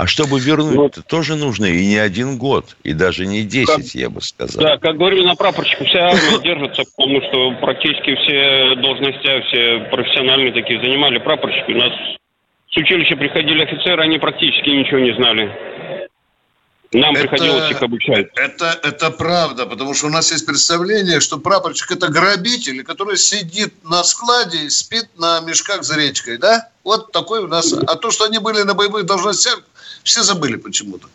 А 0.00 0.06
чтобы 0.06 0.40
вернуть, 0.40 0.76
вот. 0.76 1.06
тоже 1.06 1.36
нужно 1.36 1.66
и 1.66 1.84
не 1.84 1.98
один 1.98 2.38
год, 2.38 2.74
и 2.84 2.94
даже 2.94 3.26
не 3.26 3.42
10, 3.42 3.66
как, 3.66 3.84
я 3.94 4.08
бы 4.08 4.22
сказал. 4.22 4.62
Да, 4.62 4.78
как 4.78 4.96
говорили 4.96 5.26
на 5.26 5.34
прапорщику, 5.34 5.84
вся 5.84 6.06
армия 6.06 6.40
держится, 6.42 6.84
потому 6.96 7.20
что 7.20 7.50
практически 7.60 8.14
все 8.14 8.76
должности, 8.76 9.42
все 9.48 9.90
профессиональные 9.90 10.52
такие 10.52 10.80
занимали 10.80 11.18
прапорщики. 11.18 11.72
У 11.72 11.76
нас 11.76 11.92
с 12.70 12.76
училища 12.78 13.14
приходили 13.16 13.62
офицеры, 13.62 14.02
они 14.02 14.18
практически 14.18 14.70
ничего 14.70 15.00
не 15.00 15.14
знали. 15.16 15.52
Нам 16.92 17.14
это, 17.14 17.28
приходилось 17.28 17.70
их 17.70 17.82
обучать. 17.82 18.28
Это, 18.34 18.80
это 18.82 19.10
правда, 19.10 19.66
потому 19.66 19.94
что 19.94 20.06
у 20.06 20.10
нас 20.10 20.32
есть 20.32 20.44
представление, 20.44 21.20
что 21.20 21.38
прапорщик– 21.38 21.90
это 21.92 22.08
грабитель, 22.08 22.82
который 22.82 23.16
сидит 23.16 23.74
на 23.84 24.02
складе 24.02 24.64
и 24.64 24.70
спит 24.70 25.08
на 25.16 25.40
мешках 25.40 25.84
за 25.84 25.96
речкой, 25.96 26.38
да? 26.38 26.68
Вот 26.82 27.12
такой 27.12 27.40
у 27.40 27.46
нас. 27.46 27.72
А 27.72 27.94
то, 27.94 28.10
что 28.10 28.24
они 28.24 28.38
были 28.38 28.62
на 28.62 28.74
боевых 28.74 29.06
должностях, 29.06 29.62
все 30.02 30.22
забыли 30.22 30.56
почему-то. 30.56 31.08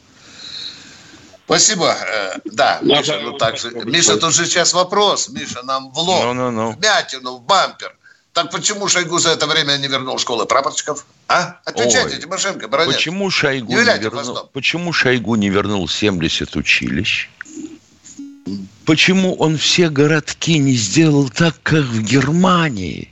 Спасибо. 1.45 1.95
Э, 1.95 2.39
да, 2.45 2.79
Миша, 2.81 3.19
ну 3.21 3.37
так 3.37 3.57
же. 3.57 3.71
Миша, 3.71 4.17
тут 4.17 4.33
же 4.33 4.45
сейчас 4.45 4.73
вопрос. 4.73 5.29
Миша, 5.29 5.61
нам 5.63 5.91
в 5.91 5.99
лоб, 5.99 6.23
no, 6.23 6.33
no, 6.33 6.51
no. 6.51 6.75
в 6.75 6.81
мятину, 6.81 7.37
в 7.37 7.41
бампер. 7.41 7.95
Так 8.33 8.51
почему 8.51 8.89
Шойгу 8.89 9.19
за 9.19 9.29
это 9.29 9.47
время 9.47 9.77
не 9.77 9.87
вернул 9.87 10.17
школы 10.17 10.45
прапорщиков? 10.45 11.05
А? 11.29 11.59
Отвечайте, 11.63 12.15
Ой, 12.15 12.21
Тимошенко, 12.21 12.67
Баранец. 12.67 12.95
Почему 12.95 13.29
Шойгу, 13.29 13.71
не, 13.71 13.77
не 13.77 13.99
вернул, 13.99 14.49
почему 14.51 14.91
Шойгу 14.91 15.35
не 15.35 15.49
вернул 15.49 15.87
70 15.87 16.55
училищ? 16.57 17.29
Почему 18.85 19.35
он 19.35 19.57
все 19.57 19.89
городки 19.89 20.57
не 20.57 20.73
сделал 20.73 21.29
так, 21.29 21.55
как 21.63 21.83
в 21.83 22.01
Германии? 22.01 23.09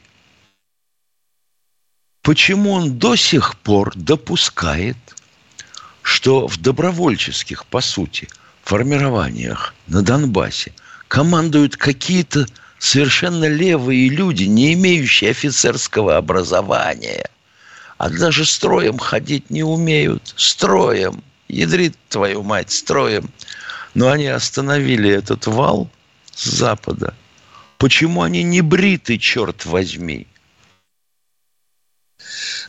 Почему 2.21 2.73
он 2.73 2.99
до 2.99 3.15
сих 3.15 3.57
пор 3.59 3.93
допускает 3.95 4.97
что 6.03 6.47
в 6.47 6.57
добровольческих, 6.57 7.65
по 7.65 7.81
сути, 7.81 8.27
формированиях 8.63 9.73
на 9.87 10.03
Донбассе 10.03 10.73
командуют 11.07 11.77
какие-то 11.77 12.45
совершенно 12.77 13.45
левые 13.45 14.09
люди, 14.09 14.43
не 14.43 14.73
имеющие 14.73 15.31
офицерского 15.31 16.17
образования, 16.17 17.29
а 17.97 18.09
даже 18.09 18.45
строем 18.45 18.97
ходить 18.97 19.49
не 19.49 19.63
умеют. 19.63 20.33
Строем. 20.35 21.23
Ядрит 21.47 21.95
твою 22.09 22.43
мать, 22.43 22.71
строем. 22.71 23.29
Но 23.93 24.09
они 24.09 24.27
остановили 24.27 25.09
этот 25.09 25.47
вал 25.47 25.89
с 26.33 26.45
запада. 26.45 27.13
Почему 27.77 28.23
они 28.23 28.43
не 28.43 28.61
бриты, 28.61 29.17
черт 29.17 29.65
возьми? 29.65 30.27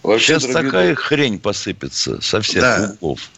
Вообще, 0.02 0.38
Сейчас 0.38 0.52
такая 0.52 0.95
хрень 0.95 1.38
посыпется 1.38 2.21
со 2.21 2.40
всех 2.40 2.62
да. 2.62 2.97
углов. 3.00 3.31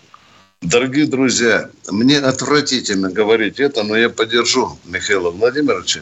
Дорогие 0.63 1.07
друзья, 1.07 1.71
мне 1.89 2.19
отвратительно 2.19 3.11
говорить 3.11 3.61
это, 3.61 3.83
но 3.83 3.97
я 3.97 4.09
поддержу 4.09 4.79
Михаила 4.85 5.31
Владимировича. 5.31 6.01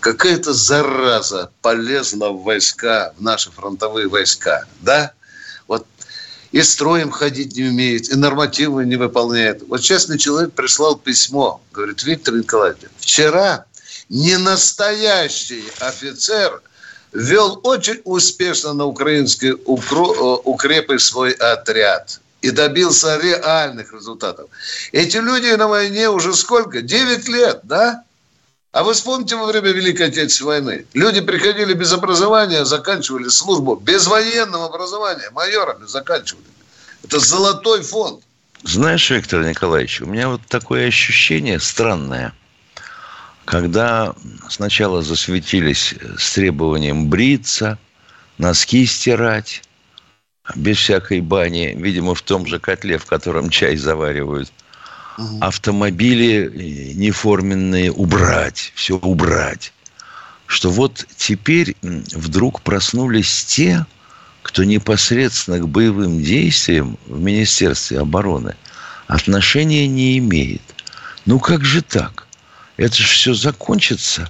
Какая-то 0.00 0.52
зараза 0.52 1.50
полезла 1.62 2.28
в 2.28 2.42
войска, 2.42 3.14
в 3.16 3.22
наши 3.22 3.50
фронтовые 3.50 4.08
войска, 4.08 4.66
да? 4.82 5.12
Вот 5.66 5.86
и 6.52 6.62
строем 6.62 7.10
ходить 7.10 7.56
не 7.56 7.64
умеет, 7.64 8.10
и 8.10 8.16
нормативы 8.16 8.84
не 8.84 8.96
выполняет. 8.96 9.62
Вот 9.66 9.80
честный 9.80 10.18
человек 10.18 10.52
прислал 10.52 10.96
письмо, 10.96 11.62
говорит, 11.72 12.04
Виктор 12.04 12.34
Николаевич, 12.34 12.82
вчера 12.98 13.64
ненастоящий 14.10 15.64
офицер 15.80 16.62
вел 17.14 17.60
очень 17.62 18.00
успешно 18.04 18.74
на 18.74 18.84
украинские 18.84 19.54
укрепы 19.54 20.98
свой 20.98 21.32
отряд– 21.32 22.20
и 22.44 22.50
добился 22.50 23.18
реальных 23.18 23.94
результатов. 23.94 24.50
Эти 24.92 25.16
люди 25.16 25.56
на 25.56 25.66
войне 25.66 26.10
уже 26.10 26.34
сколько? 26.34 26.82
Девять 26.82 27.26
лет, 27.26 27.60
да? 27.62 28.02
А 28.70 28.84
вы 28.84 28.92
вспомните 28.92 29.36
во 29.36 29.46
время 29.46 29.70
Великой 29.70 30.08
Отечественной 30.08 30.60
войны. 30.60 30.86
Люди 30.92 31.22
приходили 31.22 31.72
без 31.72 31.94
образования, 31.94 32.66
заканчивали 32.66 33.28
службу. 33.28 33.76
Без 33.76 34.06
военного 34.06 34.66
образования, 34.66 35.30
майорами 35.32 35.86
заканчивали. 35.86 36.44
Это 37.02 37.18
золотой 37.18 37.80
фонд. 37.80 38.22
Знаешь, 38.62 39.08
Виктор 39.08 39.42
Николаевич, 39.42 40.02
у 40.02 40.06
меня 40.06 40.28
вот 40.28 40.42
такое 40.46 40.88
ощущение 40.88 41.58
странное. 41.58 42.34
Когда 43.44 44.14
сначала 44.48 45.02
засветились 45.02 45.94
с 46.18 46.34
требованием 46.34 47.08
бриться, 47.08 47.78
носки 48.38 48.86
стирать, 48.86 49.62
без 50.54 50.78
всякой 50.78 51.20
бани, 51.20 51.74
видимо, 51.76 52.14
в 52.14 52.22
том 52.22 52.46
же 52.46 52.58
котле, 52.58 52.98
в 52.98 53.06
котором 53.06 53.50
чай 53.50 53.76
заваривают. 53.76 54.52
Угу. 55.16 55.38
Автомобили 55.40 56.44
э, 56.44 56.92
неформенные 56.94 57.92
убрать, 57.92 58.72
все 58.74 58.96
убрать. 58.96 59.72
Что 60.46 60.70
вот 60.70 61.06
теперь 61.16 61.76
вдруг 61.82 62.60
проснулись 62.60 63.44
те, 63.44 63.86
кто 64.42 64.64
непосредственно 64.64 65.58
к 65.58 65.68
боевым 65.68 66.22
действиям 66.22 66.98
в 67.06 67.18
Министерстве 67.18 68.00
обороны 68.00 68.56
отношения 69.06 69.88
не 69.88 70.18
имеет. 70.18 70.62
Ну 71.24 71.40
как 71.40 71.64
же 71.64 71.80
так? 71.80 72.23
Это 72.76 72.96
же 72.96 73.06
все 73.06 73.34
закончится. 73.34 74.28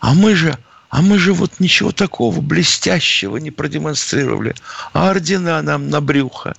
А 0.00 0.14
мы 0.14 0.34
же 0.34 0.58
а 0.94 1.02
мы 1.02 1.18
же 1.18 1.32
вот 1.32 1.58
ничего 1.58 1.90
такого 1.90 2.40
блестящего 2.40 3.36
не 3.38 3.50
продемонстрировали. 3.50 4.54
А 4.92 5.10
ордена 5.10 5.60
нам 5.60 5.90
на 5.90 6.00
брюхо. 6.00 6.54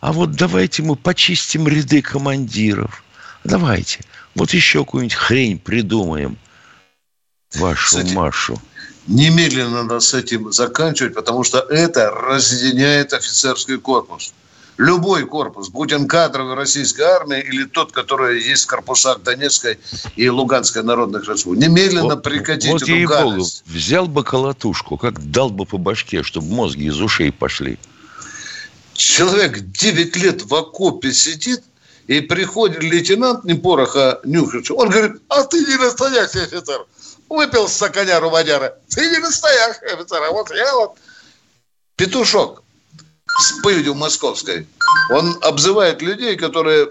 А 0.00 0.12
вот 0.12 0.32
давайте 0.32 0.82
мы 0.82 0.96
почистим 0.96 1.68
ряды 1.68 2.02
командиров. 2.02 3.04
Давайте. 3.44 4.00
Вот 4.34 4.52
еще 4.52 4.80
какую-нибудь 4.80 5.14
хрень 5.14 5.60
придумаем. 5.60 6.36
Вашу 7.54 7.86
Кстати, 7.86 8.12
Машу. 8.12 8.60
Немедленно 9.06 9.84
надо 9.84 10.00
с 10.00 10.14
этим 10.14 10.50
заканчивать, 10.50 11.14
потому 11.14 11.44
что 11.44 11.60
это 11.60 12.10
разъединяет 12.10 13.12
офицерский 13.12 13.78
корпус 13.78 14.34
любой 14.78 15.26
корпус, 15.26 15.68
будь 15.68 15.92
он 15.92 16.06
кадровый 16.06 16.54
российской 16.54 17.02
армии 17.02 17.40
или 17.40 17.64
тот, 17.64 17.92
который 17.92 18.42
есть 18.42 18.64
в 18.64 18.66
корпусах 18.66 19.22
Донецкой 19.22 19.78
и 20.16 20.28
Луганской 20.28 20.82
народных 20.82 21.28
республик. 21.28 21.62
Немедленно 21.62 22.14
вот, 22.14 22.22
прекратить 22.22 22.70
вот 22.70 22.82
эту 22.82 23.08
гадость. 23.08 23.62
Богу, 23.64 23.78
взял 23.78 24.06
бы 24.06 24.24
колотушку, 24.24 24.96
как 24.96 25.30
дал 25.30 25.50
бы 25.50 25.64
по 25.64 25.78
башке, 25.78 26.22
чтобы 26.22 26.48
мозги 26.54 26.86
из 26.86 27.00
ушей 27.00 27.32
пошли. 27.32 27.78
Человек 28.92 29.60
9 29.60 30.16
лет 30.16 30.42
в 30.42 30.54
окопе 30.54 31.12
сидит, 31.12 31.62
и 32.06 32.20
приходит 32.20 32.82
лейтенант 32.82 33.44
Непороха 33.44 34.20
Нюхович, 34.24 34.70
он 34.70 34.90
говорит, 34.90 35.20
а 35.28 35.42
ты 35.42 35.58
не 35.58 35.76
настоящий 35.76 36.40
офицер. 36.40 36.86
Выпил 37.28 37.66
стаканяру 37.68 38.30
водяра. 38.30 38.78
Ты 38.88 39.10
не 39.10 39.18
настоящий 39.18 39.86
офицер, 39.92 40.22
а 40.22 40.30
вот 40.30 40.50
я 40.54 40.72
вот. 40.76 40.92
Петушок, 41.96 42.62
с 43.38 43.60
пылью 43.62 43.94
московской. 43.94 44.66
Он 45.10 45.36
обзывает 45.42 46.02
людей, 46.02 46.36
которые 46.36 46.88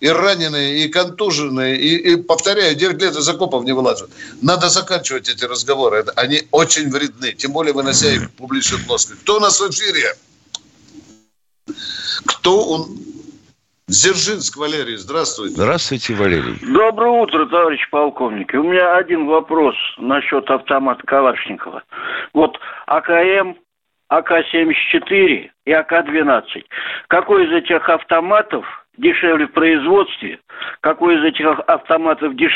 и 0.00 0.08
раненые, 0.08 0.84
и 0.84 0.88
контуженные, 0.88 1.76
и, 1.76 2.12
и 2.12 2.16
повторяю, 2.16 2.76
9 2.76 3.02
лет 3.02 3.16
из 3.16 3.28
окопов 3.28 3.64
не 3.64 3.72
вылазят. 3.72 4.10
Надо 4.42 4.68
заканчивать 4.68 5.28
эти 5.28 5.44
разговоры. 5.44 5.98
Это, 5.98 6.12
они 6.12 6.42
очень 6.52 6.90
вредны, 6.90 7.32
тем 7.32 7.52
более 7.52 7.74
вынося 7.74 8.08
их 8.08 8.22
в 8.28 8.32
публичную 8.32 8.84
плоскость. 8.86 9.22
Кто 9.22 9.36
у 9.36 9.40
нас 9.40 9.60
в 9.60 9.70
эфире? 9.70 10.14
Кто 12.26 12.64
он? 12.64 12.86
Дзержинск 13.88 14.58
Валерий, 14.58 14.96
здравствуйте. 14.96 15.54
Здравствуйте, 15.54 16.14
Валерий. 16.14 16.58
Доброе 16.60 17.22
утро, 17.22 17.46
товарищ 17.46 17.80
полковник. 17.90 18.52
У 18.52 18.62
меня 18.62 18.98
один 18.98 19.26
вопрос 19.26 19.74
насчет 19.96 20.48
автомата 20.50 21.02
Калашникова. 21.06 21.82
Вот 22.34 22.58
АКМ 22.86 23.56
АК-74 24.08 25.50
и 25.66 25.72
АК-12. 25.72 26.64
Какой 27.08 27.46
из 27.46 27.52
этих 27.52 27.88
автоматов 27.88 28.64
дешевле 28.96 29.46
в 29.46 29.52
производстве? 29.52 30.40
Какой 30.80 31.18
из 31.18 31.24
этих 31.24 31.46
автоматов 31.66 32.34
деш... 32.36 32.52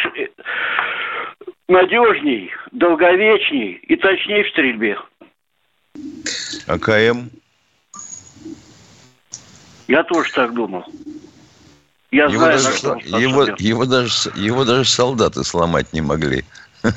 надежней, 1.69 2.53
долговечней 2.73 3.73
и 3.83 3.97
точнее 3.97 4.45
в 4.45 4.49
стрельбе? 4.51 4.99
АКМ? 6.67 7.29
Я 9.89 10.05
тоже 10.05 10.33
так 10.33 10.55
думал. 10.55 10.85
Я 12.11 12.25
его 12.25 12.45
знаю, 12.45 12.53
даже, 12.53 12.77
что 12.77 12.95
его, 12.97 13.45
его, 13.59 13.87
даже, 13.87 14.31
его 14.35 14.65
даже 14.65 14.85
солдаты 14.85 15.45
сломать 15.45 15.93
не 15.93 16.01
могли. 16.03 16.45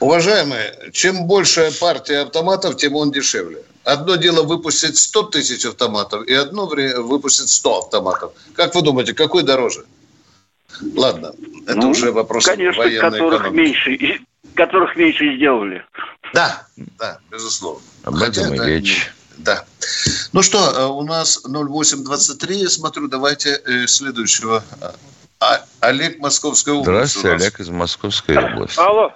Уважаемые, 0.00 0.90
чем 0.92 1.26
большая 1.26 1.72
партия 1.72 2.20
автоматов, 2.20 2.76
тем 2.76 2.94
он 2.94 3.10
дешевле. 3.10 3.62
Одно 3.84 4.16
дело 4.16 4.42
выпустить 4.42 4.96
100 4.96 5.22
тысяч 5.24 5.64
автоматов, 5.64 6.26
и 6.26 6.34
одно 6.34 6.66
время 6.66 7.00
выпустить 7.00 7.48
100 7.48 7.78
автоматов. 7.78 8.32
Как 8.54 8.74
вы 8.74 8.82
думаете, 8.82 9.14
какой 9.14 9.42
дороже? 9.42 9.84
Ладно, 10.94 11.32
это 11.66 11.76
ну, 11.76 11.90
уже 11.90 12.12
вопрос 12.12 12.44
конечно, 12.44 12.82
военной 12.82 13.00
которых 13.00 13.40
экономики. 13.40 13.86
меньше, 13.88 14.20
которых 14.54 14.94
меньше 14.96 15.36
сделали. 15.36 15.84
Да, 16.34 16.66
да, 16.76 17.18
безусловно. 17.30 17.82
Об 18.04 18.16
Хотя 18.16 18.42
этом 18.42 18.54
и 18.54 18.66
речь. 18.66 19.10
Да. 19.38 19.64
Ну 20.32 20.42
что, 20.42 20.58
э, 20.58 20.86
у 20.86 21.02
нас 21.02 21.40
0823, 21.44 22.66
смотрю, 22.68 23.08
давайте 23.08 23.60
э, 23.64 23.86
следующего. 23.86 24.62
А, 25.40 25.64
Олег, 25.80 26.18
Московская 26.18 26.72
область. 26.72 27.12
Здравствуйте, 27.12 27.30
Олег 27.30 27.60
из 27.60 27.68
Московской 27.68 28.36
области. 28.36 28.78
Алло. 28.78 29.12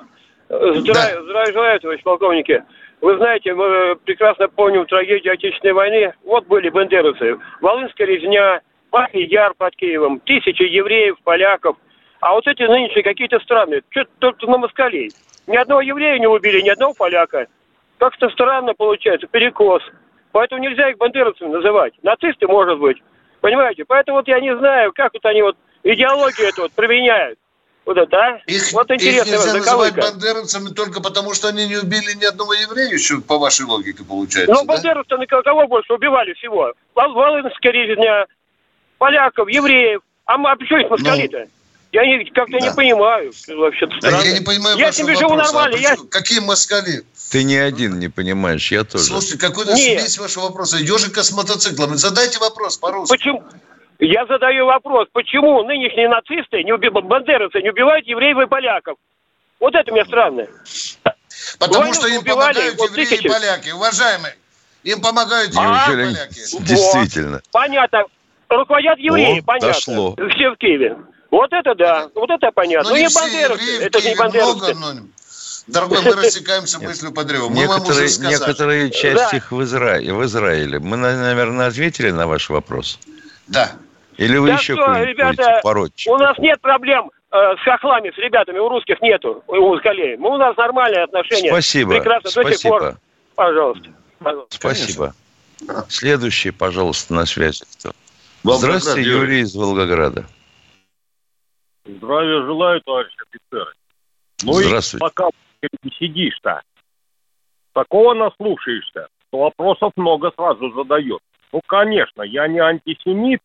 Здравия, 0.52 1.14
да. 1.14 1.22
здравия 1.22 1.52
желаю, 1.52 1.80
товарищ 1.80 2.02
полковники. 2.02 2.62
Вы 3.00 3.16
знаете, 3.16 3.54
мы 3.54 3.96
прекрасно 4.04 4.48
помним 4.48 4.84
трагедию 4.84 5.32
Отечественной 5.32 5.72
войны. 5.72 6.12
Вот 6.24 6.46
были 6.46 6.68
бандеровцы. 6.68 7.38
Волынская 7.62 8.06
резня, 8.06 8.60
Пахий 8.90 9.24
Яр 9.24 9.54
под 9.56 9.74
Киевом, 9.76 10.20
тысячи 10.20 10.62
евреев, 10.62 11.16
поляков. 11.24 11.78
А 12.20 12.34
вот 12.34 12.46
эти 12.46 12.62
нынешние 12.64 13.02
какие-то 13.02 13.40
страны, 13.40 13.80
что 13.88 14.04
только 14.18 14.46
на 14.46 14.58
москалей. 14.58 15.10
Ни 15.46 15.56
одного 15.56 15.80
еврея 15.80 16.18
не 16.18 16.26
убили, 16.26 16.60
ни 16.60 16.68
одного 16.68 16.92
поляка. 16.92 17.46
Как-то 17.96 18.28
странно 18.28 18.74
получается, 18.74 19.26
перекос. 19.28 19.82
Поэтому 20.32 20.60
нельзя 20.60 20.90
их 20.90 20.98
бандеровцами 20.98 21.48
называть. 21.48 21.94
Нацисты, 22.02 22.46
может 22.46 22.78
быть. 22.78 23.02
Понимаете? 23.40 23.86
Поэтому 23.86 24.18
вот 24.18 24.28
я 24.28 24.38
не 24.38 24.54
знаю, 24.56 24.92
как 24.94 25.14
вот 25.14 25.24
они 25.24 25.40
вот 25.40 25.56
идеологию 25.82 26.48
эту 26.48 26.62
вот 26.62 26.72
применяют. 26.72 27.38
Вот 27.84 27.96
это, 27.96 28.16
а? 28.16 28.40
Их, 28.46 28.72
вот 28.72 28.90
интересно, 28.90 29.34
их 29.34 29.38
нельзя 29.38 29.54
называть 29.54 29.94
бандеровцами 29.96 30.68
только 30.68 31.02
потому, 31.02 31.34
что 31.34 31.48
они 31.48 31.66
не 31.66 31.76
убили 31.76 32.12
ни 32.14 32.24
одного 32.24 32.54
еврея, 32.54 32.92
еще 32.92 33.20
по 33.20 33.38
вашей 33.38 33.66
логике 33.66 34.04
получается. 34.04 34.52
Ну, 34.52 34.60
да? 34.60 34.74
бандеровцы 34.74 35.16
на 35.16 35.26
кого 35.26 35.66
больше 35.66 35.92
убивали 35.92 36.32
всего? 36.34 36.72
Волынская 36.94 37.72
резня, 37.72 38.26
поляков, 38.98 39.48
евреев. 39.48 40.00
А, 40.26 40.38
мы, 40.38 40.52
а 40.52 40.56
почему 40.56 40.78
их 40.78 40.90
москали-то? 40.90 41.38
Ну, 41.38 41.46
я 41.92 42.06
не, 42.06 42.24
как-то 42.24 42.58
да. 42.58 42.68
не 42.68 42.74
понимаю. 42.74 43.32
Вообще-то 43.48 43.92
да, 44.00 44.22
я 44.22 44.32
не 44.32 44.44
понимаю 44.44 44.78
Я 44.78 44.92
себе 44.92 45.14
живу 45.14 45.34
нормально. 45.34 45.76
А 45.76 45.80
я... 45.80 45.96
Какие 46.10 46.40
москали? 46.40 47.02
Ты 47.30 47.44
не 47.44 47.56
один 47.56 47.98
не 47.98 48.08
понимаешь, 48.08 48.70
я 48.72 48.84
тоже. 48.84 49.04
Слушайте, 49.04 49.38
какой-то 49.38 49.76
смесь 49.76 50.18
вашего 50.18 50.44
вопроса. 50.44 50.78
Ежика 50.78 51.22
с 51.22 51.32
мотоциклом. 51.32 51.96
Задайте 51.96 52.38
вопрос 52.38 52.78
по-русски. 52.78 53.14
Почему? 53.14 53.44
Я 54.04 54.26
задаю 54.26 54.66
вопрос, 54.66 55.06
почему 55.12 55.62
нынешние 55.62 56.08
нацисты, 56.08 56.64
не 56.64 56.72
уби... 56.72 56.88
бандеровцы, 56.88 57.62
не 57.62 57.70
убивают 57.70 58.04
евреев 58.04 58.36
и 58.36 58.46
поляков? 58.46 58.96
Вот 59.60 59.76
это 59.76 59.92
мне 59.92 60.04
странно. 60.04 60.48
Потому 61.60 61.82
Войну 61.82 61.94
что 61.94 62.08
им 62.08 62.18
убивали, 62.18 62.54
помогают 62.54 62.78
вот 62.78 62.90
евреи 62.90 63.06
тысячи. 63.06 63.26
и 63.26 63.28
поляки. 63.28 63.70
Уважаемые, 63.70 64.34
им 64.82 65.00
помогают 65.00 65.52
а, 65.56 65.86
евреи 65.88 66.10
и 66.10 66.14
поляки. 66.14 66.64
Действительно. 66.64 67.34
Вот, 67.34 67.48
понятно. 67.52 68.04
Руководят 68.48 68.98
евреи, 68.98 69.38
О, 69.38 69.42
понятно. 69.44 69.68
Дошло. 69.68 70.16
Все 70.34 70.50
в 70.50 70.56
Киеве. 70.56 70.96
Вот 71.30 71.52
это 71.52 71.74
да, 71.76 72.08
вот 72.16 72.28
это 72.28 72.50
понятно. 72.50 72.90
Но 72.90 72.96
ну, 72.96 73.00
не, 73.00 73.06
не 73.06 73.14
бандеровцы, 73.14 73.82
это 73.84 74.00
не 74.00 74.16
бандеровцы. 74.16 74.74
Много, 74.74 74.96
но... 74.96 75.06
Дорогой, 75.68 76.02
мы 76.02 76.16
рассекаемся 76.16 76.80
мыслью 76.80 77.12
по 77.12 77.22
древу. 77.22 77.50
Мы 77.50 77.60
некоторые, 77.60 78.08
некоторые 78.18 78.90
части 78.90 79.36
да. 79.36 79.46
в, 79.48 79.62
Изра... 79.62 80.00
в 80.00 80.24
Израиле. 80.24 80.80
Мы, 80.80 80.96
наверное, 80.96 81.68
ответили 81.68 82.10
на 82.10 82.26
ваш 82.26 82.50
вопрос? 82.50 82.98
Да. 83.46 83.70
Или 84.22 84.38
вы 84.38 84.48
да 84.48 84.54
еще 84.54 84.74
что, 84.74 85.02
ребята, 85.02 85.60
поротчик? 85.62 86.12
у 86.12 86.16
нас 86.16 86.38
нет 86.38 86.60
проблем 86.60 87.10
э, 87.32 87.36
с 87.56 87.60
хохлами, 87.60 88.10
с 88.10 88.18
ребятами, 88.18 88.58
у 88.58 88.68
русских 88.68 89.00
нету, 89.00 89.42
у 89.46 89.76
коллег. 89.78 90.18
Мы, 90.20 90.34
у 90.34 90.36
нас 90.36 90.56
нормальные 90.56 91.04
отношения. 91.04 91.50
Спасибо. 91.50 91.96
Прекрасно, 91.96 92.30
Спасибо. 92.30 92.50
до 92.50 92.58
сих 92.58 92.70
пор. 92.70 92.94
Пожалуйста. 93.34 93.88
пожалуйста. 94.18 94.56
Спасибо. 94.56 95.14
Конечно. 95.58 95.86
Следующий, 95.88 96.50
пожалуйста, 96.50 97.14
на 97.14 97.26
связи. 97.26 97.64
Здравствуйте, 98.44 99.08
Юрий 99.08 99.40
из 99.40 99.54
Волгограда. 99.54 100.24
Здравия 101.84 102.42
желаю, 102.42 102.80
товарищ 102.82 103.12
офицеры. 103.28 103.72
Ну 104.44 104.52
Здравствуйте. 104.52 105.04
и 105.04 105.08
пока 105.08 105.28
сидишь-то, 105.98 106.62
такого 107.72 108.14
наслушаешься, 108.14 109.08
то 109.30 109.38
вопросов 109.38 109.92
много 109.96 110.30
сразу 110.36 110.70
задает. 110.72 111.20
Ну, 111.52 111.60
конечно, 111.66 112.22
я 112.22 112.46
не 112.48 112.60
антисемит. 112.60 113.40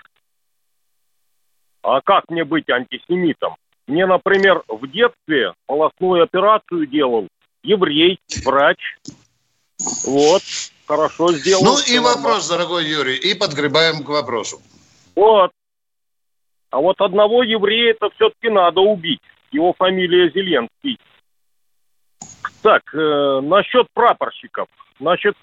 А 1.87 2.01
как 2.01 2.25
мне 2.27 2.43
быть 2.43 2.69
антисемитом? 2.69 3.55
Мне, 3.87 4.05
например, 4.05 4.61
в 4.67 4.85
детстве 4.87 5.53
полостную 5.67 6.23
операцию 6.23 6.85
делал 6.85 7.29
еврей, 7.63 8.19
врач. 8.43 8.97
Вот, 10.05 10.41
хорошо 10.85 11.31
сделал. 11.31 11.63
Ну 11.63 11.77
и 11.79 11.97
вопрос, 11.99 12.49
дорогой 12.49 12.83
Юрий, 12.83 13.15
и 13.15 13.33
подгребаем 13.33 14.03
к 14.03 14.09
вопросу. 14.09 14.61
Вот. 15.15 15.51
А 16.71 16.79
вот 16.79 16.99
одного 16.99 17.41
еврея 17.43 17.91
это 17.91 18.09
все-таки 18.15 18.49
надо 18.49 18.81
убить. 18.81 19.21
Его 19.53 19.71
фамилия 19.71 20.29
Зеленский. 20.31 20.99
Так, 22.63 22.81
э, 22.93 23.39
насчет 23.41 23.87
прапорщиков. 23.93 24.67
Значит, 24.99 25.37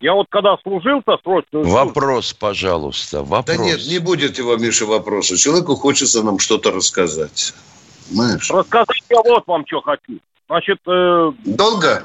я 0.00 0.14
вот 0.14 0.26
когда 0.30 0.56
служил-то 0.62 1.18
срочную 1.22 1.66
Вопрос, 1.66 2.32
пожалуйста, 2.32 3.22
вопрос. 3.22 3.56
Да 3.56 3.56
нет, 3.56 3.80
не 3.86 3.98
будет 3.98 4.38
его, 4.38 4.56
Миша, 4.56 4.86
вопроса. 4.86 5.36
Человеку 5.36 5.74
хочется 5.74 6.22
нам 6.22 6.38
что-то 6.38 6.70
рассказать. 6.70 7.54
Понимаешь? 8.08 8.50
Рассказать 8.50 9.02
я 9.10 9.20
вот 9.24 9.46
вам 9.46 9.64
что 9.66 9.80
хочу. 9.80 10.18
Значит... 10.48 10.78
Э, 10.86 11.32
Долго? 11.44 12.04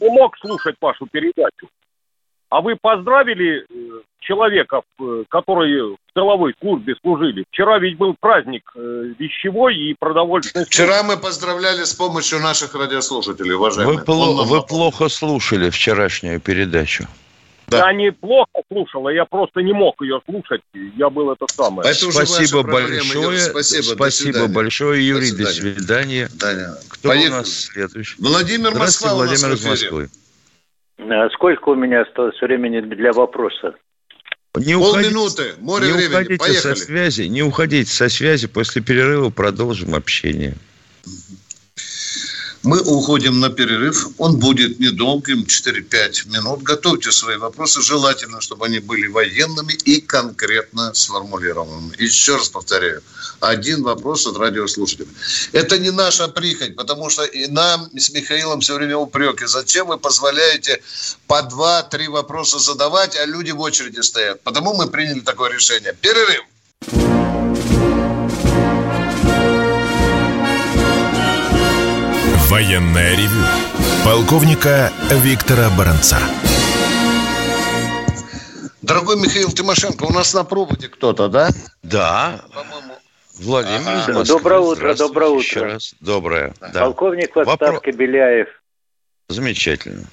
Не 0.00 0.08
мог 0.10 0.36
слушать 0.38 0.76
вашу 0.80 1.06
передачу. 1.06 1.68
А 2.54 2.60
вы 2.60 2.76
поздравили 2.80 3.64
э, 3.68 4.00
человека, 4.20 4.82
э, 5.00 5.24
которые 5.28 5.94
в 5.94 5.96
тыловой 6.14 6.54
службе 6.60 6.94
служили? 7.02 7.44
Вчера 7.50 7.80
ведь 7.80 7.98
был 7.98 8.14
праздник 8.14 8.62
э, 8.76 9.06
вещевой 9.18 9.76
и 9.76 9.96
продовольственный. 9.98 10.64
Вчера 10.64 11.02
мы 11.02 11.16
поздравляли 11.16 11.82
с 11.82 11.94
помощью 11.94 12.38
наших 12.38 12.76
радиослушателей, 12.76 13.54
уважаемые. 13.54 13.98
Вы, 13.98 14.04
пло- 14.04 14.44
вы 14.44 14.62
плохо 14.62 15.08
слушали 15.08 15.68
вчерашнюю 15.68 16.38
передачу. 16.40 17.08
Да. 17.66 17.88
Я 17.88 17.92
неплохо 17.92 18.62
слушал, 18.70 19.08
а 19.08 19.12
я 19.12 19.24
просто 19.24 19.60
не 19.60 19.72
мог 19.72 20.00
ее 20.00 20.20
слушать. 20.24 20.60
Я 20.96 21.10
был 21.10 21.32
это 21.32 21.46
самое. 21.52 21.90
Это 21.90 22.12
спасибо 22.12 22.62
большое. 22.62 23.40
Спасибо, 23.40 23.82
спасибо 23.82 24.46
большое, 24.46 25.04
Юрий. 25.04 25.32
До 25.32 25.46
свидания. 25.46 26.28
До 26.28 26.30
свидания. 26.30 26.74
Кто 26.88 27.08
Поехали. 27.08 27.30
у 27.30 27.34
нас 27.34 27.48
следующий? 27.48 28.14
Владимир 28.20 28.72
Москва. 28.76 29.14
Владимир 29.14 29.54
из 29.54 29.66
Москвы. 29.66 30.08
А 30.98 31.28
сколько 31.30 31.70
у 31.70 31.74
меня 31.74 32.02
осталось 32.02 32.40
времени 32.40 32.80
для 32.80 33.12
вопроса? 33.12 33.74
Не 34.56 34.78
Полминуты, 34.78 35.54
море 35.58 35.86
не 35.86 35.92
времени, 35.92 36.12
уходите 36.12 36.38
поехали. 36.38 36.74
Со 36.74 36.76
связи, 36.76 37.22
не 37.22 37.42
уходите 37.42 37.90
со 37.90 38.08
связи, 38.08 38.46
после 38.46 38.82
перерыва 38.82 39.30
продолжим 39.30 39.94
общение. 39.94 40.54
Мы 42.64 42.80
уходим 42.80 43.40
на 43.40 43.50
перерыв. 43.50 44.08
Он 44.16 44.38
будет 44.38 44.80
недолгим, 44.80 45.42
4-5 45.42 46.30
минут. 46.30 46.62
Готовьте 46.62 47.12
свои 47.12 47.36
вопросы. 47.36 47.82
Желательно, 47.82 48.40
чтобы 48.40 48.64
они 48.64 48.78
были 48.78 49.06
военными 49.06 49.74
и 49.84 50.00
конкретно 50.00 50.94
сформулированными. 50.94 51.94
Еще 51.98 52.36
раз 52.36 52.48
повторяю. 52.48 53.02
Один 53.40 53.82
вопрос 53.82 54.26
от 54.26 54.38
радиослушателя. 54.38 55.08
Это 55.52 55.78
не 55.78 55.90
наша 55.90 56.26
прихоть, 56.28 56.74
потому 56.74 57.10
что 57.10 57.24
и 57.24 57.48
нам 57.48 57.90
с 57.94 58.10
Михаилом 58.10 58.60
все 58.60 58.76
время 58.76 58.96
упреки. 58.96 59.44
Зачем 59.44 59.88
вы 59.88 59.98
позволяете 59.98 60.80
по 61.26 61.42
два-три 61.42 62.08
вопроса 62.08 62.58
задавать, 62.58 63.14
а 63.16 63.26
люди 63.26 63.50
в 63.50 63.60
очереди 63.60 64.00
стоят? 64.00 64.42
Потому 64.42 64.72
мы 64.72 64.86
приняли 64.86 65.20
такое 65.20 65.52
решение. 65.52 65.94
Перерыв. 66.00 67.13
Военная 72.54 73.16
ревю. 73.16 73.44
Полковника 74.04 74.92
Виктора 75.10 75.70
Баранца. 75.76 76.20
Дорогой 78.80 79.16
Михаил 79.16 79.50
Тимошенко, 79.50 80.04
у 80.04 80.12
нас 80.12 80.32
на 80.34 80.44
проводе 80.44 80.88
кто-то, 80.88 81.26
да? 81.26 81.48
Да. 81.82 82.44
По-моему. 82.54 82.94
Владимир 83.40 84.04
ага. 84.06 84.22
Доброе 84.22 84.60
утро, 84.60 84.94
доброе 84.94 85.30
утро. 85.30 85.42
Еще 85.42 85.64
раз. 85.64 85.94
Доброе. 85.98 86.54
Да. 86.60 86.82
Полковник 86.82 87.34
в 87.34 87.40
отставке 87.40 87.90
Вопро... 87.90 87.92
Беляев. 87.92 88.46
Замечательно. 89.28 90.04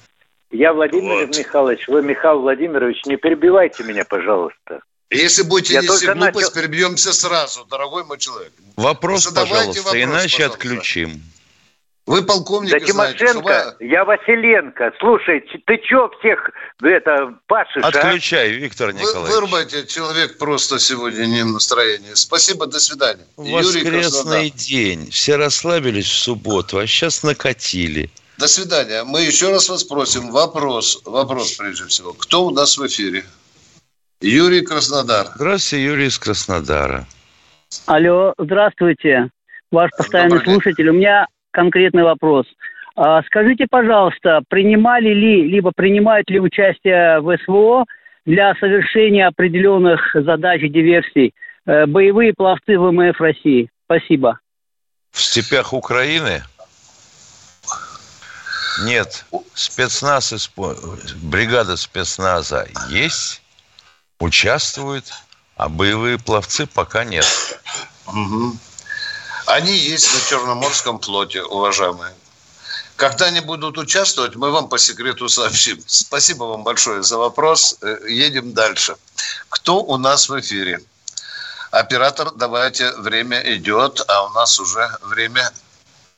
Я 0.50 0.72
Владимир 0.72 1.28
вот. 1.28 1.38
Михайлович, 1.38 1.86
вы, 1.86 2.02
Михаил 2.02 2.40
Владимирович, 2.40 3.06
не 3.06 3.14
перебивайте 3.18 3.84
меня, 3.84 4.04
пожалуйста. 4.04 4.80
Если 5.10 5.44
будете 5.44 5.74
Я 5.74 5.82
нести 5.82 6.06
глупость, 6.06 6.34
начал... 6.34 6.50
перебьемся 6.50 7.12
сразу, 7.12 7.64
дорогой 7.66 8.02
мой 8.02 8.18
человек. 8.18 8.52
Вопрос, 8.74 9.26
пожалуйста, 9.26 9.82
вопрос, 9.82 9.94
иначе 9.94 10.38
пожалуйста. 10.38 10.46
отключим. 10.46 11.22
Вы 12.04 12.22
полковник, 12.24 12.72
да 12.72 12.80
Тимошенко, 12.80 13.76
вы... 13.78 13.86
я 13.86 14.04
Василенко. 14.04 14.92
Слушай, 14.98 15.40
ты 15.66 15.78
чё 15.78 16.10
всех 16.18 16.50
это 16.82 17.34
пашешь, 17.46 17.84
а? 17.84 17.88
Отключай, 17.88 18.50
а? 18.50 18.54
Виктор 18.54 18.92
Николаевич. 18.92 19.28
Вы, 19.28 19.34
вырубайте, 19.34 19.86
человек 19.86 20.36
просто 20.36 20.80
сегодня 20.80 21.26
не 21.26 21.42
в 21.44 21.52
настроении. 21.52 22.14
Спасибо, 22.14 22.66
до 22.66 22.80
свидания. 22.80 23.24
Воскресный 23.36 24.50
день. 24.50 25.10
Все 25.10 25.36
расслабились 25.36 26.06
в 26.06 26.18
субботу, 26.18 26.78
а 26.78 26.86
сейчас 26.88 27.22
накатили. 27.22 28.10
До 28.36 28.48
свидания. 28.48 29.04
Мы 29.04 29.22
еще 29.22 29.50
раз 29.50 29.68
вас 29.68 29.84
просим. 29.84 30.32
Вопрос, 30.32 31.02
вопрос 31.04 31.52
прежде 31.52 31.86
всего. 31.86 32.14
Кто 32.14 32.46
у 32.46 32.50
нас 32.50 32.76
в 32.76 32.84
эфире? 32.84 33.24
Юрий 34.20 34.62
Краснодар. 34.62 35.28
Здравствуйте, 35.36 35.84
Юрий 35.84 36.06
из 36.06 36.18
Краснодара. 36.18 37.06
Алло, 37.86 38.34
здравствуйте. 38.38 39.30
Ваш 39.70 39.90
постоянный 39.96 40.42
слушатель. 40.42 40.88
У 40.88 40.94
меня 40.94 41.26
конкретный 41.52 42.02
вопрос. 42.02 42.46
А, 42.96 43.22
скажите, 43.22 43.66
пожалуйста, 43.70 44.42
принимали 44.48 45.08
ли, 45.08 45.48
либо 45.48 45.72
принимают 45.74 46.28
ли 46.28 46.40
участие 46.40 47.20
в 47.20 47.36
СВО 47.44 47.84
для 48.26 48.54
совершения 48.56 49.26
определенных 49.26 50.14
задач 50.14 50.62
и 50.62 50.68
диверсий 50.68 51.32
э, 51.66 51.86
боевые 51.86 52.34
пловцы 52.34 52.78
ВМФ 52.78 53.18
России? 53.20 53.70
Спасибо. 53.86 54.38
В 55.10 55.20
степях 55.20 55.72
Украины? 55.72 56.42
Нет. 58.84 59.26
Спецназ, 59.54 60.50
бригада 61.22 61.76
спецназа 61.76 62.66
есть, 62.88 63.42
участвует, 64.18 65.12
а 65.56 65.68
боевые 65.68 66.18
пловцы 66.18 66.66
пока 66.66 67.04
нет. 67.04 67.26
Угу. 68.06 68.52
Они 69.52 69.72
есть 69.72 70.14
на 70.14 70.20
Черноморском 70.30 70.98
флоте, 70.98 71.42
уважаемые. 71.42 72.14
Когда 72.96 73.26
они 73.26 73.40
будут 73.40 73.76
участвовать, 73.76 74.34
мы 74.34 74.50
вам 74.50 74.70
по 74.70 74.78
секрету 74.78 75.28
сообщим. 75.28 75.76
Спасибо 75.84 76.44
вам 76.44 76.64
большое 76.64 77.02
за 77.02 77.18
вопрос. 77.18 77.76
Э, 77.82 77.98
едем 78.08 78.54
дальше. 78.54 78.94
Кто 79.50 79.82
у 79.82 79.98
нас 79.98 80.30
в 80.30 80.40
эфире? 80.40 80.80
Оператор, 81.70 82.30
давайте, 82.34 82.92
время 82.96 83.42
идет, 83.54 84.02
а 84.08 84.24
у 84.24 84.30
нас 84.30 84.58
уже 84.58 84.88
время. 85.02 85.50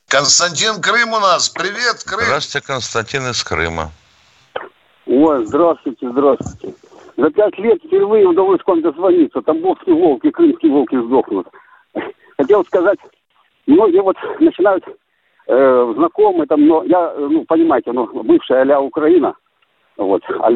Константин 0.07 0.81
Крым 0.81 1.12
у 1.12 1.18
нас. 1.18 1.49
Привет, 1.49 2.05
Крым. 2.05 2.27
Здравствуйте, 2.27 2.64
Константин 2.64 3.29
из 3.29 3.42
Крыма. 3.42 3.90
Ой, 5.07 5.44
здравствуйте, 5.44 6.09
здравствуйте. 6.09 6.73
За 7.16 7.31
пять 7.31 7.59
лет 7.59 7.83
впервые 7.85 8.29
удалось 8.29 8.61
к 8.62 8.68
вам 8.68 8.81
дозвониться. 8.81 9.42
Тамбовские 9.42 9.97
волки, 9.97 10.31
крымские 10.31 10.70
волки 10.70 10.94
сдохнут. 11.05 11.49
Хотел 12.37 12.64
сказать, 12.64 12.99
многие 13.66 14.03
вот 14.03 14.16
начинают 14.40 14.85
э, 15.46 15.92
знакомые 15.96 16.46
там, 16.46 16.66
но 16.66 16.85
я, 16.85 17.14
ну, 17.16 17.44
понимаете, 17.44 17.92
ну, 17.92 18.07
бывшая 18.22 18.64
а 18.64 18.81
Украина, 18.81 19.35
вот, 19.96 20.22
а 20.40 20.50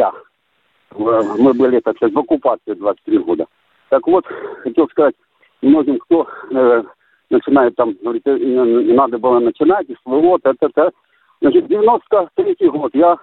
мы 0.95 1.53
были, 1.55 1.81
так 1.81 1.97
сказать, 1.97 2.15
в 2.15 2.19
оккупации 2.19 2.75
23 2.75 3.19
года. 3.19 3.47
Так 3.91 4.07
вот, 4.07 4.25
хотел 4.63 4.89
сказать 4.89 5.15
многим, 5.63 5.99
кто 5.99 6.27
э, 6.51 6.83
начинают 7.31 7.75
там, 7.77 7.95
говорит, 8.03 8.27
не 8.27 8.93
надо 8.95 9.19
было 9.19 9.39
начинать, 9.39 9.89
и 9.89 9.97
вот 10.05 10.41
это, 10.45 10.67
это. 10.67 10.93
Значит, 11.41 11.69
93 11.69 12.69
год, 12.69 12.95
я 12.95 13.13
э, 13.13 13.17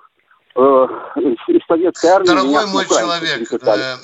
из 0.56 1.65
советской 1.68 2.08
армии... 2.08 2.28
Дорогой 2.28 2.65
мой 2.68 2.86
человек, 2.86 3.52
э, 3.52 3.96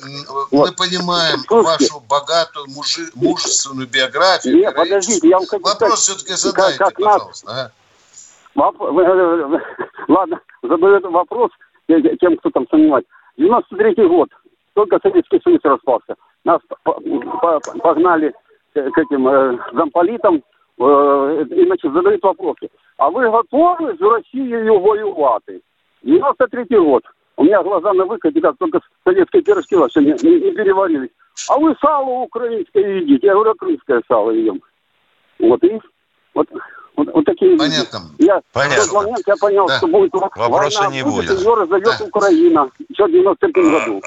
вот. 0.51 0.69
мы 0.69 0.75
понимаем 0.75 1.39
Слушайте, 1.47 1.93
вашу 1.93 2.05
богатую, 2.09 2.65
мужи, 2.75 3.09
мужественную 3.15 3.87
биографию. 3.87 4.57
Нет, 4.57 4.75
подождите, 4.75 5.29
я 5.29 5.37
вам 5.37 5.45
хочу 5.47 5.63
Вопрос 5.63 5.99
все-таки 5.99 6.33
задайте, 6.33 6.77
как, 6.77 6.93
как 6.93 7.05
пожалуйста. 7.05 7.47
Нас... 7.47 7.71
А? 8.55 9.61
Ладно, 10.09 10.41
задаю 10.61 10.95
этот 10.97 11.11
вопрос 11.11 11.51
тем, 11.87 12.37
кто 12.37 12.49
там 12.49 12.67
сомневается. 12.69 13.09
93 13.37 14.07
год, 14.07 14.29
только 14.73 14.99
Советский 15.01 15.39
Союз 15.41 15.61
распался. 15.63 16.15
Нас 16.43 16.59
погнали 16.83 18.33
к 18.73 18.97
этим 18.97 19.27
э, 19.27 19.57
замполитам, 19.73 20.43
э, 20.79 21.45
и, 21.49 21.65
значит, 21.65 21.93
задают 21.93 22.21
вопросы. 22.23 22.69
А 22.97 23.09
вы 23.09 23.29
готовы 23.29 23.95
з 23.97 24.01
Росією 24.01 24.79
воювати? 24.79 25.61
93 26.03 26.77
год. 26.79 27.03
У 27.37 27.43
меня 27.43 27.63
глаза 27.63 27.93
на 27.93 28.05
выходе, 28.05 28.41
как 28.41 28.57
только 28.57 28.79
советские 29.03 29.41
пирожки 29.41 29.75
вообще 29.75 30.01
не, 30.01 30.13
не, 30.21 30.39
не 30.41 30.51
переварились. 30.51 31.09
А 31.49 31.57
вы 31.57 31.75
сало 31.81 32.23
украинское 32.23 32.99
едите. 32.99 33.27
Я 33.27 33.33
говорю, 33.33 33.55
крымское 33.55 34.01
сало 34.07 34.31
едем. 34.31 34.61
Вот 35.39 35.63
и 35.63 35.79
вот, 36.33 36.47
вот, 36.95 37.07
вот 37.13 37.25
такие 37.25 37.57
Понятно. 37.57 37.99
Я 38.19 38.41
Понятно. 38.53 38.83
в 38.83 38.89
тот 38.89 39.03
момент 39.03 39.23
я 39.25 39.35
понял, 39.37 39.67
да. 39.67 39.77
что 39.77 39.87
будет 39.87 40.13
Вопроса 40.13 40.81
война, 40.81 40.93
не 40.93 41.03
будет. 41.03 41.31
Ее 41.31 41.53
разовьет 41.53 41.95
да. 41.99 42.05
Украина. 42.05 42.69
Еще 42.89 43.05
в 43.05 43.11
93 43.11 43.51
году. 43.71 44.01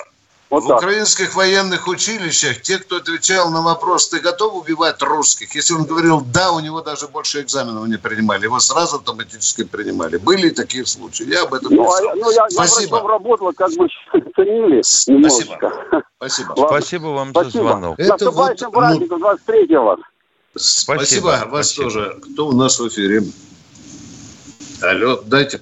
Вот 0.54 0.64
в 0.64 0.68
так. 0.68 0.76
украинских 0.76 1.34
военных 1.34 1.88
училищах 1.88 2.60
те, 2.62 2.78
кто 2.78 2.98
отвечал 2.98 3.50
на 3.50 3.60
вопрос, 3.60 4.08
ты 4.08 4.20
готов 4.20 4.54
убивать 4.54 5.02
русских? 5.02 5.52
Если 5.52 5.74
он 5.74 5.84
говорил 5.84 6.20
да, 6.20 6.52
у 6.52 6.60
него 6.60 6.80
даже 6.80 7.08
больше 7.08 7.40
экзаменов 7.40 7.88
не 7.88 7.96
принимали. 7.96 8.44
Его 8.44 8.60
сразу 8.60 8.98
автоматически 8.98 9.64
принимали. 9.64 10.16
Были 10.16 10.50
такие 10.50 10.86
случаи. 10.86 11.28
Я 11.28 11.42
об 11.42 11.54
этом 11.54 11.74
ну, 11.74 11.84
писал. 11.84 12.08
А, 12.08 12.14
ну, 12.14 12.30
я, 12.30 12.48
Спасибо. 12.50 12.98
Я 12.98 13.02
работал, 13.02 13.52
как 13.52 13.72
бы 13.72 13.88
ценили 14.36 14.82
Спасибо. 14.82 15.72
Спасибо. 16.18 16.48
Ладно. 16.50 16.68
Спасибо 16.68 17.06
вам 17.06 17.30
Спасибо. 17.30 17.52
за 17.52 17.58
звонок. 17.58 17.98
Это 17.98 18.10
Наступающим 18.10 18.66
вот, 18.66 18.74
праздником, 18.74 19.20
23 19.20 19.76
вас. 19.76 19.98
Спасибо. 20.54 21.00
Спасибо. 21.00 21.26
Вас 21.26 21.70
Спасибо. 21.70 21.82
тоже. 21.82 22.20
Кто 22.22 22.46
у 22.46 22.52
нас 22.52 22.78
в 22.78 22.86
эфире? 22.86 23.24
Алло, 24.82 25.20
дайте 25.26 25.58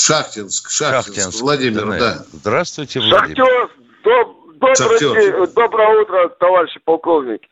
Шахтинск, 0.00 0.70
Шахтинск, 0.70 1.14
Шахтинск 1.14 1.42
Владимир, 1.42 1.86
да. 1.86 1.98
да. 1.98 2.14
Здравствуйте, 2.32 3.00
Владимир. 3.00 3.36
Шахтер, 3.36 3.70
доб, 4.04 4.36
добрый 4.54 4.98
день, 4.98 5.54
доброе 5.54 6.02
утро, 6.02 6.28
товарищи 6.40 6.80
полковники. 6.84 7.48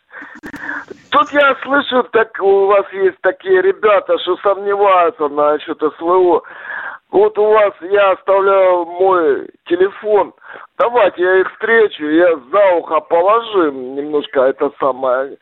Тут 1.11 1.32
я 1.32 1.56
слышу, 1.62 2.02
так 2.12 2.28
у 2.40 2.66
вас 2.66 2.87
есть 2.92 3.20
такие 3.22 3.62
ребята, 3.62 4.18
что 4.22 4.37
сомневаются 4.38 5.28
насчет 5.28 5.78
СВО. 5.98 6.42
Вот 7.11 7.38
у 7.38 7.52
вас 7.52 7.72
я 7.90 8.12
оставляю 8.12 8.84
мой 8.84 9.48
телефон. 9.68 10.35
Давайте 10.78 11.22
я 11.22 11.40
их 11.40 11.52
встречу, 11.52 12.04
я 12.04 12.37
за 12.52 12.74
ухо 12.76 13.00
положим 13.00 13.96
немножко 13.96 14.42
это 14.42 14.70
самое. 14.78 15.37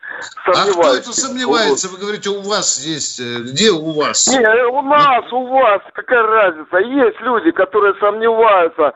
А 0.47 0.71
кто 0.71 0.95
это 0.95 1.13
сомневается? 1.13 1.89
Вы 1.89 1.99
говорите, 1.99 2.29
у 2.29 2.41
вас 2.41 2.83
есть. 2.83 3.19
Э, 3.19 3.43
где 3.43 3.69
у 3.69 3.91
вас? 3.91 4.27
Не, 4.27 4.65
у 4.65 4.81
нас, 4.81 5.31
у 5.31 5.47
вас. 5.47 5.81
Какая 5.93 6.23
разница? 6.23 6.77
Есть 6.77 7.21
люди, 7.21 7.51
которые 7.51 7.93
сомневаются 7.99 8.93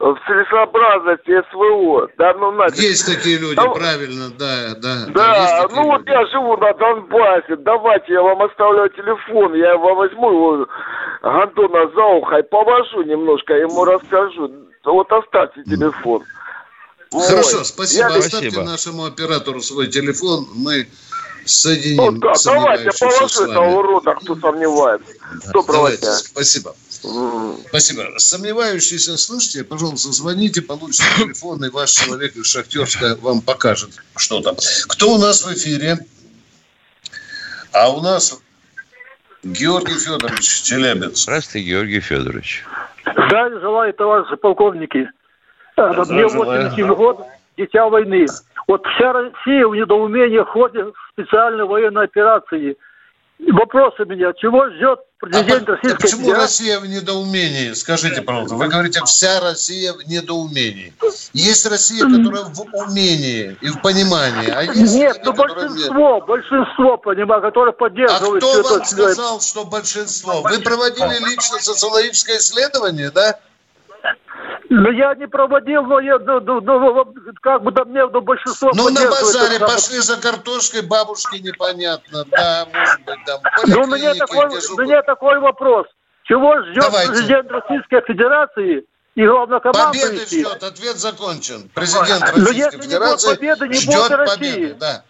в 0.00 0.18
целесообразности 0.26 1.42
СВО. 1.52 2.08
Да, 2.18 2.34
ну, 2.34 2.50
нафиг. 2.50 2.76
Есть 2.76 3.06
такие 3.06 3.38
люди, 3.38 3.60
а, 3.60 3.68
правильно, 3.68 4.30
да, 4.36 4.74
да. 4.82 5.06
Да, 5.08 5.12
да 5.14 5.68
ну 5.70 5.76
люди. 5.76 5.88
вот 5.90 6.08
я 6.08 6.26
живу 6.26 6.56
на 6.56 6.74
Донбассе. 6.74 7.56
Давайте 7.58 8.14
я 8.14 8.22
вам 8.22 8.42
оставляю 8.42 8.90
телефон, 8.90 9.54
я 9.54 9.72
его 9.74 9.94
возьму 9.94 10.30
его 10.30 10.66
Антона 11.22 11.88
за 11.94 12.04
ухо 12.04 12.38
и 12.38 12.42
повожу 12.42 13.02
немножко, 13.02 13.54
ему 13.54 13.84
расскажу 13.84 14.50
вот 14.92 15.10
оставьте 15.12 15.62
телефон. 15.64 16.24
Хорошо, 17.10 17.58
Ой, 17.58 17.64
спасибо. 17.64 18.08
Я... 18.10 18.16
Оставьте 18.16 18.50
спасибо. 18.50 18.62
нашему 18.62 19.04
оператору 19.04 19.62
свой 19.62 19.86
телефон. 19.86 20.48
Мы 20.54 20.88
соединим. 21.44 22.14
Ну, 22.14 22.20
да, 22.20 22.32
давайте, 22.44 22.90
положи 22.98 23.44
этого 23.44 23.78
урода, 23.78 24.14
кто 24.14 24.36
сомневается. 24.36 25.12
Доброго 25.52 25.96
дня. 25.96 26.14
Спасибо. 26.16 26.74
Mm. 27.02 27.64
Спасибо. 27.68 28.06
Сомневающиеся, 28.16 29.16
слышите, 29.16 29.62
пожалуйста, 29.62 30.12
звоните, 30.12 30.62
получите 30.62 31.04
телефон, 31.18 31.64
и 31.64 31.70
ваш 31.70 31.92
человек 31.92 32.36
из 32.36 32.46
Шахтерска 32.46 33.16
вам 33.20 33.40
покажет 33.42 33.90
что-то. 34.16 34.56
Кто 34.88 35.14
у 35.14 35.18
нас 35.18 35.44
в 35.44 35.52
эфире? 35.52 35.98
А 37.72 37.90
у 37.90 38.00
нас 38.00 38.38
Георгий 39.44 39.98
Федорович 39.98 40.62
Челябинск. 40.62 41.16
Здравствуйте, 41.16 41.68
Георгий 41.68 42.00
Федорович. 42.00 42.64
Да, 43.04 43.50
желаю, 43.60 43.92
товарищи 43.92 44.36
полковники. 44.36 45.10
Да, 45.76 45.92
Мне 45.92 46.26
87 46.26 46.94
год, 46.94 47.26
дитя 47.58 47.88
войны. 47.88 48.26
Вот 48.66 48.82
вся 48.86 49.12
Россия 49.12 49.66
в 49.66 49.74
недоумении 49.74 50.42
ходит 50.42 50.86
в 50.86 51.12
специальной 51.12 51.66
военной 51.66 52.04
операции. 52.04 52.76
Вопрос 53.38 53.94
у 53.98 54.04
меня, 54.04 54.32
чего 54.34 54.68
ждет 54.70 55.00
президент 55.18 55.68
а 55.68 55.72
Российской 55.72 56.02
почему 56.02 56.20
Федерации? 56.22 56.42
Россия 56.42 56.80
в 56.80 56.86
недоумении? 56.86 57.72
Скажите, 57.72 58.22
пожалуйста. 58.22 58.54
Вы 58.56 58.68
говорите, 58.68 59.00
вся 59.04 59.40
Россия 59.40 59.92
в 59.92 60.06
недоумении. 60.08 60.92
Есть 61.32 61.66
Россия, 61.66 62.04
которая 62.04 62.44
в 62.44 62.60
умении 62.72 63.56
и 63.60 63.68
в 63.68 63.80
понимании. 63.82 64.50
А 64.50 64.62
есть 64.62 64.94
нет, 64.94 65.20
ну 65.24 65.32
большинство, 65.32 66.14
нет. 66.14 66.26
большинство, 66.26 66.96
понимаю, 66.96 67.42
которое 67.42 67.72
поддерживает... 67.72 68.42
А 68.42 68.46
кто 68.46 68.62
вам 68.62 68.84
сказал, 68.84 69.40
что 69.40 69.64
большинство? 69.64 70.42
Вы 70.42 70.60
проводили 70.60 71.18
лично 71.28 71.58
социологическое 71.58 72.38
исследование, 72.38 73.10
да? 73.10 73.38
Ну, 74.76 74.90
я 74.90 75.14
не 75.14 75.28
проводил, 75.28 75.82
но 75.82 76.00
я, 76.00 76.18
ну, 76.18 76.40
ну, 76.40 76.60
ну 76.60 77.14
как 77.42 77.62
бы 77.62 77.70
да 77.70 77.84
мне, 77.84 78.04
ну, 78.06 78.20
большинство... 78.20 78.72
Ну, 78.74 78.90
на 78.90 79.08
базаре 79.08 79.60
пошли 79.60 80.00
за 80.00 80.16
картошкой, 80.20 80.82
бабушки 80.82 81.36
непонятно, 81.36 82.24
да, 82.24 82.66
может 82.72 83.00
быть, 83.02 83.24
там, 83.24 83.40
Ну, 83.66 83.86
мне 83.86 84.14
такой, 84.14 84.48
мне 84.78 85.00
такой 85.02 85.38
вопрос. 85.38 85.86
Чего 86.24 86.60
ждет 86.62 86.82
Давайте. 86.82 87.12
президент 87.12 87.50
Российской 87.52 88.00
Федерации 88.04 88.84
и 89.14 89.24
главнокомандующий? 89.24 90.08
Победы 90.08 90.26
ждет, 90.26 90.62
ответ 90.64 90.96
закончен. 90.96 91.70
Президент 91.72 92.22
Российской 92.22 92.80
Федерации 92.80 93.28
не 93.28 93.36
победы, 93.36 93.68
не 93.68 93.74
ждет 93.74 94.08
будет 94.08 94.26
победы, 94.26 94.74
да. 94.80 95.04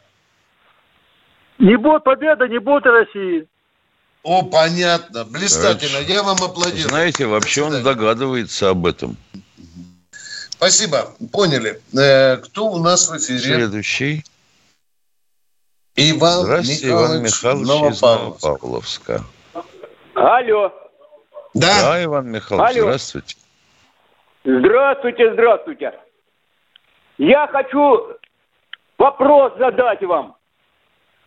Не 1.59 1.77
будет 1.77 2.05
победы, 2.05 2.48
не 2.48 2.59
будет 2.59 2.85
России. 2.85 3.48
О, 4.24 4.42
понятно, 4.42 5.24
блистательно. 5.24 5.98
Я 6.07 6.22
вам 6.22 6.37
аплодирую. 6.42 6.88
Знаете, 6.88 7.24
вообще 7.24 7.62
он 7.62 7.83
догадывается 7.83 8.68
об 8.68 8.85
этом. 8.85 9.16
Спасибо, 10.57 11.09
поняли. 11.33 11.81
Э, 11.99 12.37
кто 12.37 12.67
у 12.67 12.79
нас 12.79 13.09
в 13.11 13.17
эфире? 13.17 13.57
Следующий. 13.57 14.25
Иван 15.97 16.45
Здравствуйте, 16.45 16.87
Михайлович, 16.87 17.12
Иван 17.12 17.23
Михайлович 17.23 17.69
Новопавловск. 17.69 17.97
из 17.97 18.43
Новопавловска. 18.43 19.25
Алло. 20.14 20.73
Да? 21.55 21.81
Да, 21.83 22.05
Иван 22.05 22.31
Михайлович, 22.31 22.77
Алло. 22.77 22.83
здравствуйте. 22.87 23.37
Здравствуйте, 24.45 25.33
здравствуйте. 25.33 25.93
Я 27.19 27.47
хочу 27.49 28.17
вопрос 28.99 29.53
задать 29.59 30.03
вам. 30.03 30.37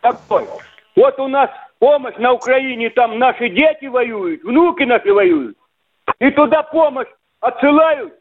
Такой. 0.00 0.46
Вот 0.96 1.18
у 1.18 1.28
нас 1.28 1.50
помощь 1.78 2.16
на 2.16 2.32
Украине, 2.32 2.90
там 2.90 3.18
наши 3.18 3.48
дети 3.50 3.86
воюют, 3.86 4.42
внуки 4.42 4.84
наши 4.84 5.12
воюют. 5.12 5.56
И 6.18 6.30
туда 6.30 6.62
помощь 6.62 7.08
отсылают 7.40 8.17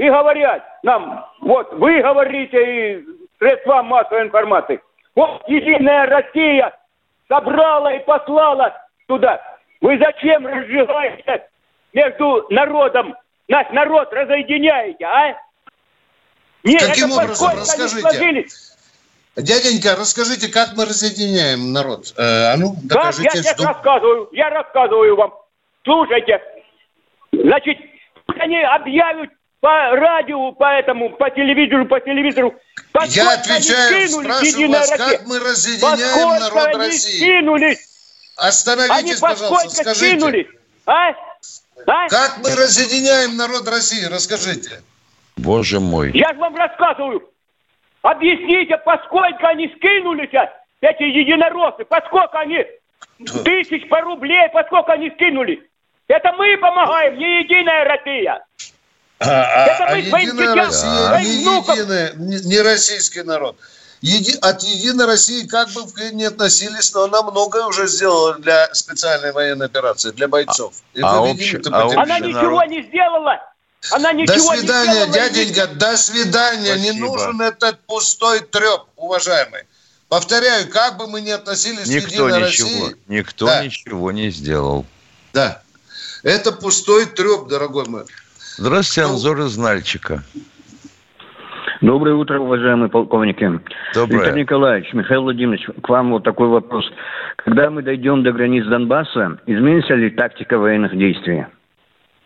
и 0.00 0.08
говорят 0.08 0.64
нам, 0.82 1.26
вот 1.42 1.74
вы 1.74 2.00
говорите 2.00 2.58
и 2.96 3.04
средства 3.38 3.82
массовой 3.82 4.22
информации, 4.22 4.80
вот 5.14 5.46
Единая 5.46 6.06
Россия 6.06 6.74
собрала 7.28 7.92
и 7.92 8.02
послала 8.06 8.74
туда. 9.06 9.42
Вы 9.82 9.98
зачем 9.98 10.46
разжигаете 10.46 11.46
между 11.92 12.46
народом, 12.48 13.14
наш 13.48 13.68
народ 13.72 14.10
разъединяете, 14.12 15.04
а? 15.04 15.36
Нет, 16.64 16.82
Каким 16.86 17.12
образом, 17.12 17.50
расскажите. 17.58 18.46
Дяденька, 19.36 19.96
расскажите, 19.96 20.50
как 20.50 20.70
мы 20.76 20.86
разъединяем 20.86 21.74
народ? 21.74 22.14
Э, 22.16 22.54
а 22.54 22.56
ну, 22.56 22.74
докажите, 22.82 23.28
как? 23.28 23.34
Я 23.34 23.42
сейчас 23.42 23.56
что... 23.56 23.68
рассказываю, 23.68 24.28
я 24.32 24.48
рассказываю 24.48 25.16
вам. 25.16 25.34
Слушайте, 25.84 26.42
значит, 27.32 27.78
они 28.38 28.60
объявят 28.60 29.30
по 29.60 29.90
радио, 29.94 30.52
по 30.52 30.64
этому, 30.64 31.10
по 31.10 31.30
телевизору, 31.30 31.86
по 31.86 32.00
телевизору. 32.00 32.54
Поскольку 32.92 33.16
Я 33.16 33.34
отвечаю, 33.34 34.08
спрашиваю 34.08 34.70
вас, 34.70 34.90
как 34.90 35.26
мы 35.26 35.38
разъединяем 35.38 36.40
народ 36.40 36.66
они 36.66 36.76
России? 36.76 37.16
Скинулись. 37.18 37.86
Остановитесь, 38.36 38.98
они 38.98 39.14
пожалуйста, 39.20 39.70
скажите. 39.70 40.06
Скинулись. 40.06 40.46
А? 40.86 41.10
А? 41.86 42.08
Как 42.08 42.38
мы 42.42 42.54
разъединяем 42.54 43.36
народ 43.36 43.68
России? 43.68 44.04
Расскажите. 44.06 44.82
Боже 45.36 45.78
мой. 45.78 46.10
Я 46.14 46.32
же 46.32 46.38
вам 46.38 46.56
рассказываю. 46.56 47.28
Объясните, 48.02 48.78
поскольку 48.78 49.46
они 49.46 49.68
скинулись, 49.76 50.30
эти 50.80 51.02
единороссы, 51.02 51.84
поскольку 51.84 52.38
они 52.38 52.64
тысяч 53.44 53.86
по 53.88 54.00
рублей, 54.00 54.48
поскольку 54.52 54.90
они 54.92 55.10
скинулись. 55.10 55.60
Это 56.08 56.32
мы 56.32 56.56
помогаем, 56.56 57.18
не 57.18 57.42
единая 57.42 57.84
Россия. 57.84 58.44
А, 59.20 59.26
а, 59.26 59.66
Это 59.66 59.84
а 59.84 59.96
единая 59.96 60.54
Россия 60.54 61.18
не 61.18 61.42
единая, 61.44 62.12
не, 62.14 62.60
российский 62.62 63.22
народ. 63.22 63.56
Еди, 64.00 64.34
от 64.40 64.62
Единой 64.62 65.04
России 65.04 65.46
как 65.46 65.68
бы 65.72 65.82
не 66.12 66.24
относились, 66.24 66.94
но 66.94 67.02
она 67.02 67.22
многое 67.22 67.66
уже 67.66 67.86
сделала 67.86 68.34
для 68.36 68.74
специальной 68.74 69.32
военной 69.32 69.66
операции, 69.66 70.10
для 70.12 70.26
бойцов. 70.26 70.72
И 70.94 71.02
а 71.02 71.20
общ... 71.20 71.54
а 71.70 72.00
она 72.00 72.18
ничего 72.18 72.64
не 72.64 72.82
сделала. 72.82 73.38
Она 73.90 74.12
ничего 74.12 74.52
до 74.52 74.56
свидания, 74.56 75.06
не 75.06 75.12
сделала. 75.12 75.12
дяденька, 75.12 75.66
до 75.66 75.96
свидания. 75.98 76.74
Спасибо. 76.76 76.94
Не 76.94 77.00
нужен 77.00 77.40
этот 77.42 77.78
пустой 77.80 78.40
треп, 78.40 78.84
уважаемый. 78.96 79.64
Повторяю, 80.08 80.68
как 80.70 80.96
бы 80.96 81.06
мы 81.06 81.20
ни 81.20 81.30
относились 81.30 81.86
Никто 81.86 82.08
к 82.08 82.10
Единой 82.10 82.48
ничего, 82.48 82.68
России... 82.68 82.96
Никто 83.06 83.46
да. 83.46 83.64
ничего 83.64 84.12
не 84.12 84.30
сделал. 84.30 84.86
Да. 85.34 85.62
Это 86.22 86.52
пустой 86.52 87.04
треп, 87.04 87.48
дорогой 87.48 87.86
мой. 87.86 88.04
Здравствуйте, 88.60 89.08
Анзор 89.08 89.40
из 89.40 89.56
Нальчика. 89.56 90.22
Доброе 91.80 92.14
утро, 92.14 92.38
уважаемые 92.38 92.90
полковники. 92.90 93.58
Доброе. 93.94 94.18
Виктор 94.18 94.36
Николаевич, 94.36 94.92
Михаил 94.92 95.22
Владимирович, 95.22 95.64
к 95.82 95.88
вам 95.88 96.10
вот 96.10 96.24
такой 96.24 96.48
вопрос. 96.48 96.84
Когда 97.36 97.70
мы 97.70 97.80
дойдем 97.80 98.22
до 98.22 98.32
границ 98.32 98.66
Донбасса, 98.66 99.38
изменится 99.46 99.94
ли 99.94 100.10
тактика 100.10 100.58
военных 100.58 100.94
действий? 100.94 101.46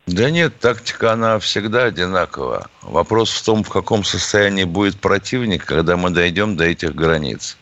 Да 0.09 0.29
нет, 0.29 0.59
тактика, 0.59 1.13
она 1.13 1.39
всегда 1.39 1.85
одинакова. 1.85 2.67
Вопрос 2.83 3.31
в 3.31 3.45
том, 3.47 3.63
в 3.63 3.71
каком 3.71 4.03
состоянии 4.03 4.65
будет 4.65 4.97
противник, 4.97 5.65
когда 5.65 5.97
мы 5.97 6.11
дойдем 6.11 6.57
до 6.57 6.65
этих 6.65 6.97
границ. 6.97 7.57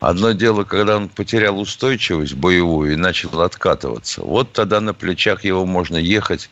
Одно 0.00 0.32
дело, 0.32 0.64
когда 0.64 0.96
он 0.96 1.10
потерял 1.10 1.60
устойчивость 1.60 2.36
боевую 2.36 2.94
и 2.94 2.96
начал 2.96 3.38
откатываться. 3.42 4.22
Вот 4.22 4.52
тогда 4.52 4.80
на 4.80 4.94
плечах 4.94 5.44
его 5.44 5.66
можно 5.66 5.98
ехать, 5.98 6.48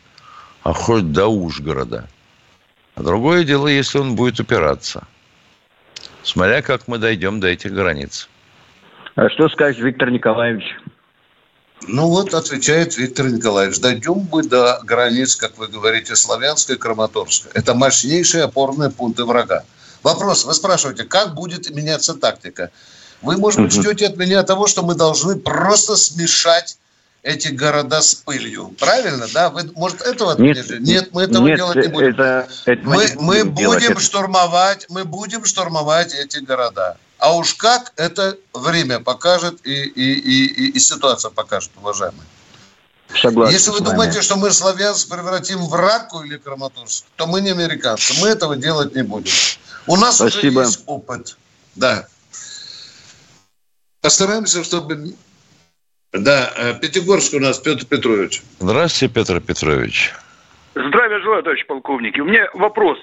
а 0.65 0.73
хоть 0.73 1.13
до 1.13 1.27
Ужгорода– 1.27 2.09
а 2.95 3.03
другое 3.03 3.43
дело, 3.43 3.67
если 3.67 3.97
он 3.97 4.15
будет 4.15 4.39
упираться. 4.39 5.03
Смотря 6.23 6.61
как 6.61 6.87
мы 6.87 6.97
дойдем 6.97 7.39
до 7.39 7.47
этих 7.47 7.73
границ. 7.73 8.29
А 9.15 9.29
что 9.29 9.49
скажет 9.49 9.81
Виктор 9.81 10.09
Николаевич? 10.09 10.63
Ну 11.87 12.07
вот, 12.07 12.33
отвечает 12.33 12.97
Виктор 12.97 13.29
Николаевич, 13.29 13.79
дойдем 13.79 14.27
мы 14.31 14.43
до 14.43 14.79
границ, 14.83 15.35
как 15.35 15.57
вы 15.57 15.67
говорите, 15.67 16.15
Славянска 16.15 16.73
и 16.73 16.77
Краматорска. 16.77 17.49
Это 17.53 17.75
мощнейшие 17.75 18.45
опорные 18.45 18.89
пункты 18.89 19.25
врага. 19.25 19.65
Вопрос, 20.01 20.45
вы 20.45 20.53
спрашиваете, 20.53 21.03
как 21.03 21.35
будет 21.35 21.69
меняться 21.69 22.15
тактика? 22.15 22.71
Вы, 23.21 23.37
может 23.37 23.61
быть, 23.61 23.73
ждете 23.73 24.07
от 24.07 24.17
меня 24.17 24.43
того, 24.43 24.67
что 24.67 24.83
мы 24.83 24.95
должны 24.95 25.37
просто 25.37 25.95
смешать 25.95 26.77
эти 27.25 27.47
города 27.47 28.01
с 28.01 28.13
пылью. 28.13 28.67
Правильно, 28.79 29.27
да? 29.33 29.49
Вы, 29.49 29.71
может, 29.75 30.01
этого 30.01 30.39
нет, 30.39 30.69
нет, 30.79 31.09
мы 31.11 31.23
этого 31.23 31.47
нет, 31.47 31.57
делать 31.57 31.75
не 31.75 31.87
будем. 31.87 32.07
Это, 32.09 32.47
это 32.65 32.81
мы 32.83 33.09
мы 33.15 33.43
будем 33.43 33.93
это. 33.93 33.99
штурмовать, 33.99 34.85
мы 34.89 35.05
будем 35.05 35.43
штурмовать 35.43 36.13
эти 36.13 36.37
города. 36.37 36.97
А 37.17 37.35
уж 37.35 37.55
как, 37.55 37.93
это 37.95 38.37
время 38.53 38.99
покажет 38.99 39.59
и, 39.65 39.73
и, 39.73 40.13
и, 40.13 40.71
и 40.71 40.79
ситуация 40.79 41.31
покажет, 41.31 41.71
уважаемые. 41.81 42.27
Согласен 43.19 43.53
Если 43.53 43.71
вы 43.71 43.79
думаете, 43.79 44.21
что 44.21 44.35
мы 44.35 44.51
Славянск 44.51 45.09
превратим 45.09 45.65
в 45.65 45.73
Раку 45.73 46.21
или 46.21 46.37
Краматорск, 46.37 47.05
то 47.15 47.25
мы 47.25 47.41
не 47.41 47.49
американцы. 47.49 48.13
Мы 48.21 48.27
этого 48.27 48.55
делать 48.55 48.93
не 48.93 49.01
будем. 49.01 49.33
У 49.87 49.95
нас 49.95 50.17
Спасибо. 50.17 50.59
уже 50.59 50.67
есть 50.67 50.83
опыт. 50.85 51.37
Да. 51.73 52.07
Постараемся, 54.01 54.63
чтобы 54.63 55.15
да, 56.17 56.51
э, 56.57 56.79
Пятигорск 56.79 57.33
у 57.33 57.39
нас 57.39 57.59
Петр 57.59 57.85
Петрович. 57.85 58.41
Здравствуйте, 58.59 59.13
Петр 59.13 59.41
Петрович. 59.41 60.13
Здравия 60.75 61.19
желаю, 61.19 61.41
товарищ 61.43 61.65
полковник. 61.65 62.17
У 62.17 62.25
меня 62.25 62.49
вопрос 62.53 62.97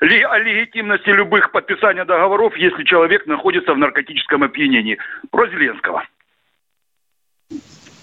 Ли, 0.00 0.22
о 0.22 0.38
легитимности 0.38 1.08
любых 1.08 1.52
подписаний 1.52 2.04
договоров, 2.04 2.54
если 2.56 2.84
человек 2.84 3.26
находится 3.26 3.72
в 3.72 3.78
наркотическом 3.78 4.42
опьянении. 4.42 4.98
Про 5.30 5.48
Зеленского. 5.48 6.04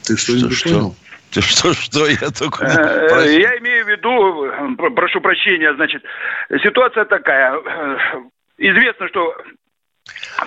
Ты 0.04 0.18
что, 0.18 0.38
что, 0.38 0.52
что? 0.52 0.96
Ты 1.32 1.42
что, 1.42 1.74
что, 1.74 2.08
я 2.08 2.30
только... 2.32 2.66
Э, 2.66 3.40
я 3.40 3.58
имею 3.60 3.86
в 3.86 3.90
виду, 3.90 4.92
прошу 4.96 5.22
прощения, 5.22 5.74
значит, 5.76 6.04
ситуация 6.64 7.06
такая. 7.06 7.58
Известно, 8.58 9.08
что 9.08 9.36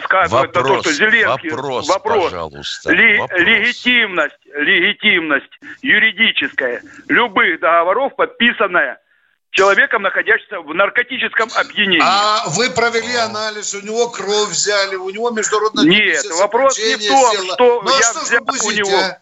сказывает 0.02 0.54
вопрос, 0.54 0.54
на 0.54 0.76
то, 0.76 0.82
что 0.82 0.92
Зеленский... 0.92 1.50
Вопрос, 1.50 1.88
вопрос 1.88 2.24
пожалуйста. 2.24 2.92
Ли, 2.92 3.18
вопрос. 3.18 3.40
Легитимность, 3.40 4.46
легитимность 4.54 5.52
юридическая 5.82 6.82
любых 7.08 7.60
договоров, 7.60 8.16
подписанная 8.16 8.98
человеком, 9.50 10.02
находящимся 10.02 10.60
в 10.60 10.74
наркотическом 10.74 11.48
опьянении. 11.54 12.02
А 12.02 12.44
вы 12.48 12.70
провели 12.70 13.14
анализ, 13.14 13.74
у 13.74 13.80
него 13.80 14.10
кровь 14.10 14.50
взяли, 14.50 14.96
у 14.96 15.10
него 15.10 15.30
международная 15.30 15.84
Нет, 15.84 16.24
вопрос 16.38 16.76
не 16.78 16.96
в 16.96 17.08
том, 17.08 17.32
села. 17.32 17.54
что 17.54 17.82
ну, 17.82 17.90
а 17.90 17.96
я 17.96 18.02
что 18.02 18.20
взял 18.20 18.42
у 18.42 18.70
него. 18.70 18.98
А? 18.98 19.18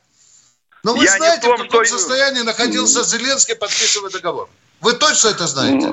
Но 0.82 0.94
вы 0.94 1.04
я 1.04 1.12
знаете, 1.12 1.46
том, 1.46 1.58
в 1.58 1.62
каком 1.64 1.84
что... 1.84 1.98
состоянии 1.98 2.40
находился 2.42 3.04
Зеленский, 3.04 3.54
подписывая 3.54 4.10
договор? 4.10 4.48
Вы 4.80 4.94
точно 4.94 5.28
это 5.28 5.46
знаете? 5.46 5.86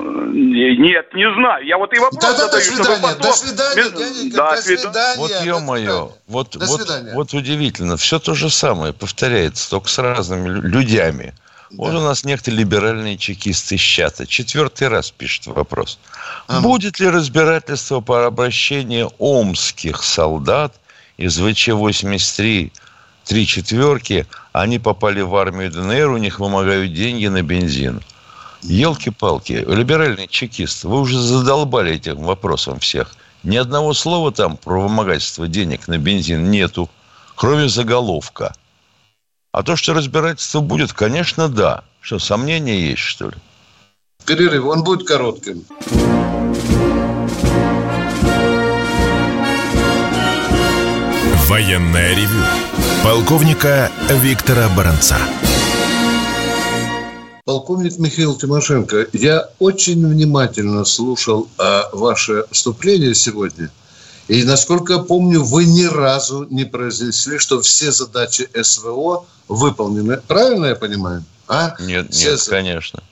Нет, 0.78 1.14
не 1.14 1.32
знаю. 1.34 1.66
Я 1.66 1.78
вот 1.78 1.92
и 1.92 1.98
вопрос 1.98 2.20
Тогда 2.20 2.46
задаю, 2.46 2.64
до 2.64 2.76
свидания. 2.76 3.02
Потом... 3.02 3.22
До 3.22 3.32
свидания, 3.32 3.90
дяденька, 3.90 4.36
да, 4.36 4.56
до 4.56 4.62
свидания. 4.62 5.16
Вот 5.16 5.30
ё-моё. 5.44 6.12
Вот, 6.26 6.50
до 6.58 6.66
вот, 6.66 6.80
свидания. 6.80 7.14
вот 7.14 7.32
удивительно. 7.34 7.96
Все 7.96 8.18
то 8.18 8.34
же 8.34 8.50
самое 8.50 8.92
повторяется, 8.92 9.70
только 9.70 9.88
с 9.88 9.98
разными 9.98 10.48
людьми. 10.48 11.32
Да. 11.70 11.76
Вот 11.76 11.94
у 11.94 12.00
нас 12.00 12.24
некоторые 12.24 12.60
либеральные 12.60 13.16
чекисты 13.16 13.76
из 13.76 13.80
чата. 13.80 14.26
Четвертый 14.26 14.88
раз 14.88 15.10
пишет 15.12 15.46
вопрос. 15.46 16.00
А. 16.48 16.60
Будет 16.60 16.98
ли 16.98 17.08
разбирательство 17.08 18.00
по 18.00 18.26
обращению 18.26 19.12
омских 19.18 20.02
солдат 20.02 20.74
из 21.16 21.38
ВЧ-83 21.38 22.72
три 23.24 23.46
четверки, 23.46 24.26
они 24.52 24.80
попали 24.80 25.20
в 25.20 25.36
армию 25.36 25.70
ДНР, 25.70 26.08
у 26.08 26.16
них 26.16 26.40
вымогают 26.40 26.92
деньги 26.92 27.28
на 27.28 27.42
бензин. 27.42 28.02
Елки-палки, 28.62 29.64
либеральный 29.66 30.28
чекист, 30.28 30.84
вы 30.84 31.00
уже 31.00 31.18
задолбали 31.18 31.94
этим 31.94 32.22
вопросом 32.22 32.78
всех. 32.78 33.14
Ни 33.42 33.56
одного 33.56 33.94
слова 33.94 34.32
там 34.32 34.56
про 34.56 34.82
вымогательство 34.82 35.48
денег 35.48 35.88
на 35.88 35.96
бензин 35.96 36.50
нету, 36.50 36.90
кроме 37.36 37.68
заголовка. 37.68 38.54
А 39.52 39.62
то, 39.62 39.76
что 39.76 39.94
разбирательство 39.94 40.60
будет, 40.60 40.92
конечно, 40.92 41.48
да. 41.48 41.84
Что, 42.00 42.18
сомнения 42.18 42.90
есть, 42.90 43.02
что 43.02 43.30
ли? 43.30 43.36
Перерыв, 44.26 44.66
он 44.66 44.84
будет 44.84 45.06
коротким. 45.06 45.64
Военная 51.48 52.14
ревю. 52.14 52.44
Полковника 53.02 53.90
Виктора 54.08 54.68
Баранца 54.68 55.16
полковник 57.44 57.98
Михаил 57.98 58.36
Тимошенко, 58.36 59.06
я 59.12 59.48
очень 59.58 60.06
внимательно 60.06 60.84
слушал 60.84 61.48
а, 61.58 61.88
ваше 61.92 62.44
вступление 62.50 63.14
сегодня. 63.14 63.70
И, 64.28 64.44
насколько 64.44 64.94
я 64.94 64.98
помню, 65.00 65.42
вы 65.42 65.64
ни 65.64 65.84
разу 65.84 66.46
не 66.50 66.64
произнесли, 66.64 67.38
что 67.38 67.60
все 67.60 67.90
задачи 67.90 68.48
СВО 68.62 69.24
выполнены. 69.48 70.18
Правильно 70.28 70.66
я 70.66 70.76
понимаю? 70.76 71.24
А? 71.48 71.74
Нет, 71.80 72.14
все 72.14 72.32
нет, 72.32 72.42
конечно. 72.48 73.02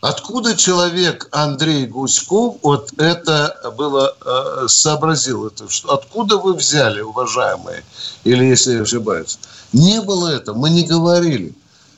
Откуда 0.00 0.56
человек 0.56 1.28
Андрей 1.30 1.86
Гуськов 1.86 2.56
вот 2.62 2.92
это 2.98 3.72
было 3.78 4.14
э, 4.20 4.66
сообразил 4.68 5.46
это? 5.46 5.70
Что, 5.70 5.94
откуда 5.94 6.36
вы 6.36 6.54
взяли, 6.54 7.00
уважаемые, 7.00 7.84
или 8.24 8.44
если 8.44 8.74
я 8.74 8.82
ошибаюсь? 8.82 9.38
Не 9.72 10.02
было 10.02 10.28
этого, 10.28 10.58
мы 10.58 10.68
не 10.70 10.82
говорили. 10.82 11.54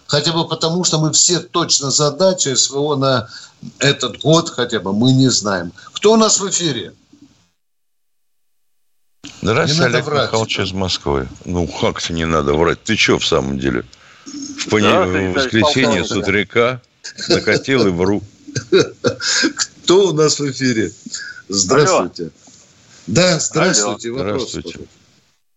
Хотя 0.07 0.33
бы 0.33 0.47
потому, 0.47 0.85
что 0.85 0.99
мы 0.99 1.13
все 1.13 1.41
точно 1.41 1.91
задачи 1.91 2.55
СВО 2.55 2.97
на 2.97 3.29
этот 3.79 4.19
год 4.19 4.51
хотя 4.51 4.81
бы 4.81 4.93
мы 4.93 5.13
не 5.13 5.29
знаем. 5.29 5.73
Кто 5.93 6.13
у 6.13 6.17
нас 6.17 6.39
в 6.39 6.49
эфире? 6.49 6.93
Здравствуйте, 9.43 9.85
Олег 9.85 10.05
врать, 10.07 10.25
Михайлович 10.25 10.59
из 10.61 10.73
Москвы. 10.73 11.29
Ну, 11.45 11.67
как-то 11.67 12.13
не 12.13 12.25
надо 12.25 12.55
врать. 12.55 12.83
Ты 12.83 12.97
что 12.97 13.19
в 13.19 13.27
самом 13.27 13.59
деле? 13.59 13.85
В, 14.25 14.69
пони... 14.71 14.87
в 14.87 15.35
воскресенье 15.35 16.05
с 16.05 16.13
утрека 16.13 16.81
накатил 17.29 17.87
и 17.87 17.91
вру. 17.91 18.23
Кто 19.85 20.09
у 20.09 20.13
нас 20.13 20.39
в 20.39 20.51
эфире? 20.51 20.93
Здравствуйте. 21.49 22.23
Алло. 22.23 22.33
Да, 23.07 23.39
здравствуйте. 23.39 24.09
Алло. 24.11 24.19
Здравствуйте. 24.19 24.81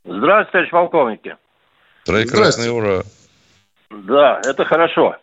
Здравствуйте, 0.05 0.51
товарищ 0.51 0.71
полковники. 0.71 1.35
Прекрасный 2.05 2.71
ура. 2.71 3.03
Да, 3.89 4.41
это 4.43 4.65
хорошо. 4.65 5.15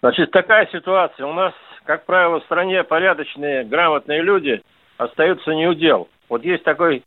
Значит, 0.00 0.30
такая 0.30 0.68
ситуация. 0.72 1.26
У 1.26 1.32
нас, 1.32 1.52
как 1.84 2.04
правило, 2.06 2.40
в 2.40 2.44
стране 2.44 2.82
порядочные, 2.84 3.64
грамотные 3.64 4.22
люди 4.22 4.62
остаются 4.96 5.50
неудел. 5.52 6.08
Вот 6.28 6.44
есть 6.44 6.64
такой 6.64 7.02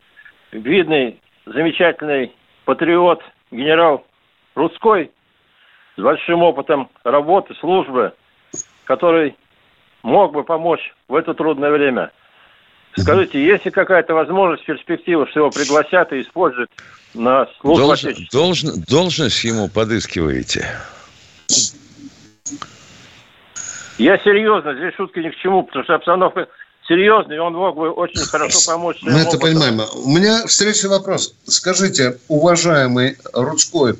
видный, 0.52 1.20
замечательный 1.46 2.32
патриот, 2.66 3.22
генерал 3.52 4.06
Рудской, 4.56 5.12
с 5.98 6.02
большим 6.02 6.44
опытом 6.44 6.90
работы, 7.04 7.56
службы, 7.56 8.14
который 8.86 9.36
мог 10.04 10.34
бы 10.34 10.44
помочь 10.44 10.94
в 11.08 11.16
это 11.16 11.34
трудное 11.34 11.72
время. 11.72 12.12
Скажите, 12.98 13.44
есть 13.44 13.66
ли 13.66 13.72
какая-то 13.72 14.14
возможность, 14.14 14.66
перспектива, 14.66 15.28
что 15.28 15.42
его 15.42 15.50
пригласят 15.52 16.12
и 16.12 16.22
используют 16.22 16.72
на 17.14 17.48
службу 17.60 17.86
Долж, 17.86 18.04
должн, 18.32 18.68
Должность 18.88 19.44
ему 19.44 19.70
подыскиваете? 19.70 20.66
Я 23.98 24.18
серьезно, 24.20 24.76
здесь 24.76 24.96
шутки 24.96 25.20
ни 25.20 25.30
к 25.30 25.36
чему, 25.36 25.64
потому 25.64 25.84
что 25.84 25.96
обстановка 25.96 26.48
серьезная, 26.88 27.36
и 27.36 27.40
он 27.40 27.54
мог 27.54 27.76
бы 27.76 27.92
очень 27.92 28.22
хорошо 28.22 28.60
помочь. 28.66 29.00
Мы 29.02 29.20
это 29.20 29.38
понимаем. 29.38 29.82
У 29.94 30.10
меня 30.10 30.48
встречный 30.48 30.90
вопрос. 30.90 31.36
Скажите, 31.46 32.18
уважаемый 32.28 33.18
Рудской, 33.34 33.96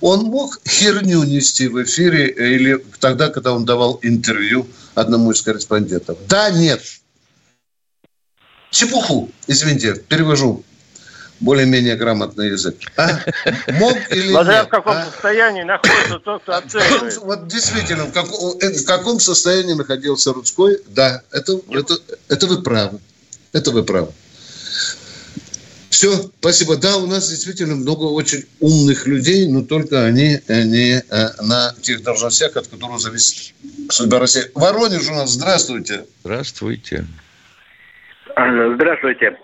он 0.00 0.24
мог 0.24 0.58
херню 0.68 1.24
нести 1.24 1.68
в 1.68 1.82
эфире 1.82 2.28
или 2.28 2.84
тогда, 3.00 3.30
когда 3.30 3.52
он 3.52 3.64
давал 3.64 3.98
интервью 4.02 4.66
одному 4.94 5.30
из 5.30 5.40
корреспондентов? 5.40 6.18
Да, 6.28 6.50
нет. 6.50 6.82
Чепуху, 8.70 9.30
извините, 9.46 9.94
перевожу 10.08 10.62
более-менее 11.40 11.96
грамотный 11.96 12.48
язык. 12.48 12.76
А? 12.96 13.08
Мог 13.72 13.96
или 14.10 14.28
Смотря 14.32 14.58
нет? 14.58 14.66
в 14.66 14.70
каком 14.70 14.96
а? 14.96 15.04
состоянии 15.04 15.62
находится 15.62 16.18
тот, 16.18 16.42
кто 16.42 16.56
оценивает. 16.56 17.18
Вот 17.22 17.46
действительно, 17.48 18.04
в, 18.04 18.12
как, 18.12 18.26
в 18.26 18.84
каком 18.84 19.20
состоянии 19.20 19.74
находился 19.74 20.32
Рудской, 20.32 20.78
да, 20.88 21.22
это, 21.32 21.60
это, 21.70 21.94
это 22.28 22.46
вы 22.46 22.62
правы. 22.62 22.98
Это 23.52 23.70
вы 23.70 23.82
правы. 23.82 24.12
Все, 25.90 26.30
спасибо. 26.38 26.76
Да, 26.76 26.96
у 26.96 27.06
нас 27.06 27.28
действительно 27.28 27.74
много 27.74 28.04
очень 28.04 28.44
умных 28.60 29.06
людей, 29.06 29.48
но 29.48 29.62
только 29.62 30.04
они 30.04 30.40
не 30.48 30.98
э, 30.98 31.02
на 31.42 31.74
тех 31.80 32.02
должностях, 32.02 32.56
от 32.56 32.68
которых 32.68 33.00
зависит 33.00 33.54
судьба 33.90 34.20
России. 34.20 34.44
Воронеж 34.54 35.08
у 35.08 35.14
нас, 35.14 35.30
здравствуйте. 35.30 36.04
Здравствуйте. 36.22 37.04
Здравствуйте. 38.36 39.36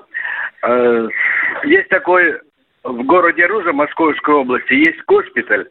Э, 1.65 1.69
есть 1.69 1.89
такой 1.89 2.41
в 2.83 3.03
городе 3.05 3.47
Руза 3.47 3.73
Московской 3.73 4.35
области, 4.35 4.75
есть 4.75 5.03
госпиталь, 5.07 5.67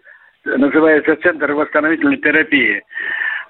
называется 0.46 1.16
Центр 1.18 1.52
восстановительной 1.54 2.18
терапии. 2.18 2.82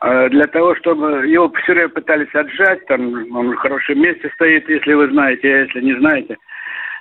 Э, 0.01 0.29
для 0.29 0.47
того, 0.47 0.75
чтобы 0.75 1.27
его 1.27 1.51
все 1.63 1.73
время 1.73 1.89
пытались 1.89 2.33
отжать, 2.33 2.85
там 2.87 3.35
он 3.35 3.51
в 3.51 3.55
хорошем 3.55 4.01
месте 4.01 4.29
стоит, 4.35 4.69
если 4.69 4.93
вы 4.93 5.09
знаете, 5.09 5.47
а 5.47 5.59
если 5.59 5.81
не 5.81 5.97
знаете. 5.99 6.37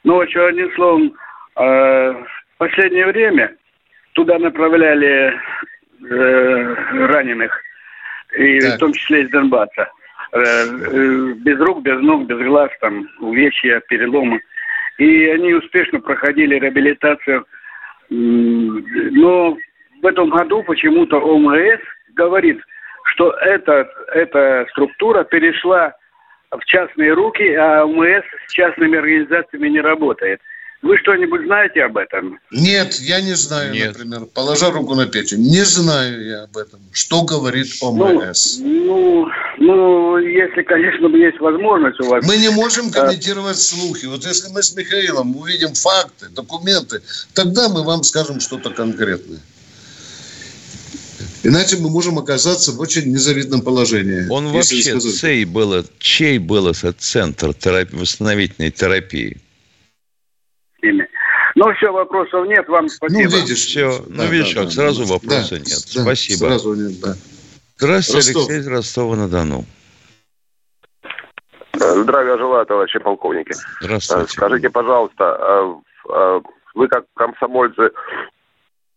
Ну, 0.05 0.17
в 0.17 0.21
общем, 0.21 0.45
одним 0.45 0.73
словом, 0.75 1.15
э, 1.57 2.13
в 2.13 2.59
последнее 2.59 3.07
время 3.07 3.55
туда 4.15 4.39
направляли 4.39 5.39
раненых, 6.01 7.57
и 8.37 8.59
так. 8.59 8.75
в 8.75 8.79
том 8.79 8.93
числе 8.93 9.23
из 9.23 9.31
Донбасса. 9.31 9.89
Без 10.33 11.61
рук, 11.61 11.83
без 11.83 12.01
ног, 12.01 12.27
без 12.27 12.39
глаз, 12.39 12.71
там, 12.81 13.09
увечья, 13.21 13.81
переломы 13.89 14.41
и 15.03 15.27
они 15.27 15.53
успешно 15.55 16.01
проходили 16.01 16.59
реабилитацию. 16.59 17.45
Но 18.09 19.57
в 20.01 20.07
этом 20.07 20.31
году 20.31 20.63
почему-то 20.63 21.19
ОМС 21.19 21.81
говорит, 22.15 22.61
что 23.07 23.33
эта, 23.33 23.91
эта 24.15 24.67
структура 24.71 25.25
перешла 25.25 25.95
в 26.53 26.65
частные 26.67 27.15
руки, 27.15 27.43
а 27.55 27.85
ОМС 27.85 28.25
с 28.47 28.53
частными 28.53 28.97
организациями 28.97 29.71
не 29.71 29.81
работает. 29.81 30.41
Вы 30.83 30.99
что-нибудь 30.99 31.45
знаете 31.47 31.85
об 31.85 31.97
этом? 31.97 32.41
Нет, 32.51 32.95
я 32.95 33.21
не 33.21 33.35
знаю, 33.35 33.73
Нет. 33.73 33.93
например. 33.93 34.27
Положа 34.27 34.73
руку 34.73 34.97
на 34.97 35.07
печень. 35.07 35.41
Не 35.41 35.65
знаю 35.65 36.27
я 36.27 36.43
об 36.43 36.57
этом. 36.57 36.81
Что 36.93 37.23
говорит 37.23 37.69
ОМС? 37.81 38.59
Ну, 38.59 39.27
ну, 39.59 39.75
ну 39.77 40.19
если, 40.19 40.63
конечно, 40.63 41.07
есть 41.17 41.39
возможность 41.39 42.01
у 42.01 42.09
вас... 42.09 42.27
Мы 42.27 42.37
не 42.37 42.51
можем 42.51 42.91
комментировать 42.91 43.59
слухи. 43.59 44.07
Вот 44.07 44.25
если 44.25 44.49
мы 44.53 44.63
с 44.65 44.75
Михаилом 44.75 45.37
увидим 45.37 45.73
факты, 45.75 46.29
документы, 46.31 47.01
тогда 47.33 47.69
мы 47.69 47.85
вам 47.85 48.03
скажем 48.03 48.41
что-то 48.41 48.71
конкретное. 48.71 49.39
Иначе 51.45 51.77
мы 51.77 51.91
можем 51.91 52.19
оказаться 52.19 52.73
в 52.73 52.81
очень 52.81 53.13
незавидном 53.13 53.63
положении. 53.63 54.29
Он 54.29 54.49
вообще, 54.49 55.01
чей 55.01 55.45
было, 55.45 55.85
чей 55.99 56.39
был 56.39 56.69
этот 56.69 57.01
центр 57.01 57.55
терапии, 57.55 57.97
восстановительной 57.97 58.71
терапии? 58.73 59.39
Ними. 60.83 61.09
Ну, 61.55 61.73
все, 61.75 61.93
вопросов 61.93 62.47
нет, 62.47 62.69
вам 62.69 62.89
спасибо. 62.89 63.23
Ну, 63.23 63.29
видишь, 63.29 63.67
все. 63.67 64.03
Ну, 64.07 64.17
да, 64.17 64.27
видишь, 64.27 64.55
да, 64.55 64.61
как 64.61 64.65
да, 64.69 64.71
сразу 64.71 65.07
да, 65.07 65.13
вопроса 65.13 65.51
да, 65.51 65.59
нет. 65.59 65.79
Да, 65.95 66.03
спасибо. 66.03 66.39
Сразу 66.39 66.75
нет, 66.75 67.01
да. 67.01 67.15
Здравствуйте, 67.77 68.29
Ростов. 68.29 68.49
Алексей 68.49 68.59
из 68.61 68.69
Ростова-на-Дону. 68.69 69.65
Здравия 71.75 72.39
желаю, 72.39 72.67
товарищи 72.67 72.99
полковники. 72.99 73.53
Здравствуйте. 73.81 74.33
Скажите, 74.33 74.71
пожалуйста, 74.71 75.25
а, 75.25 75.81
а, 76.09 76.41
вы 76.75 76.89
как 76.89 77.05
комсомольцы 77.15 77.91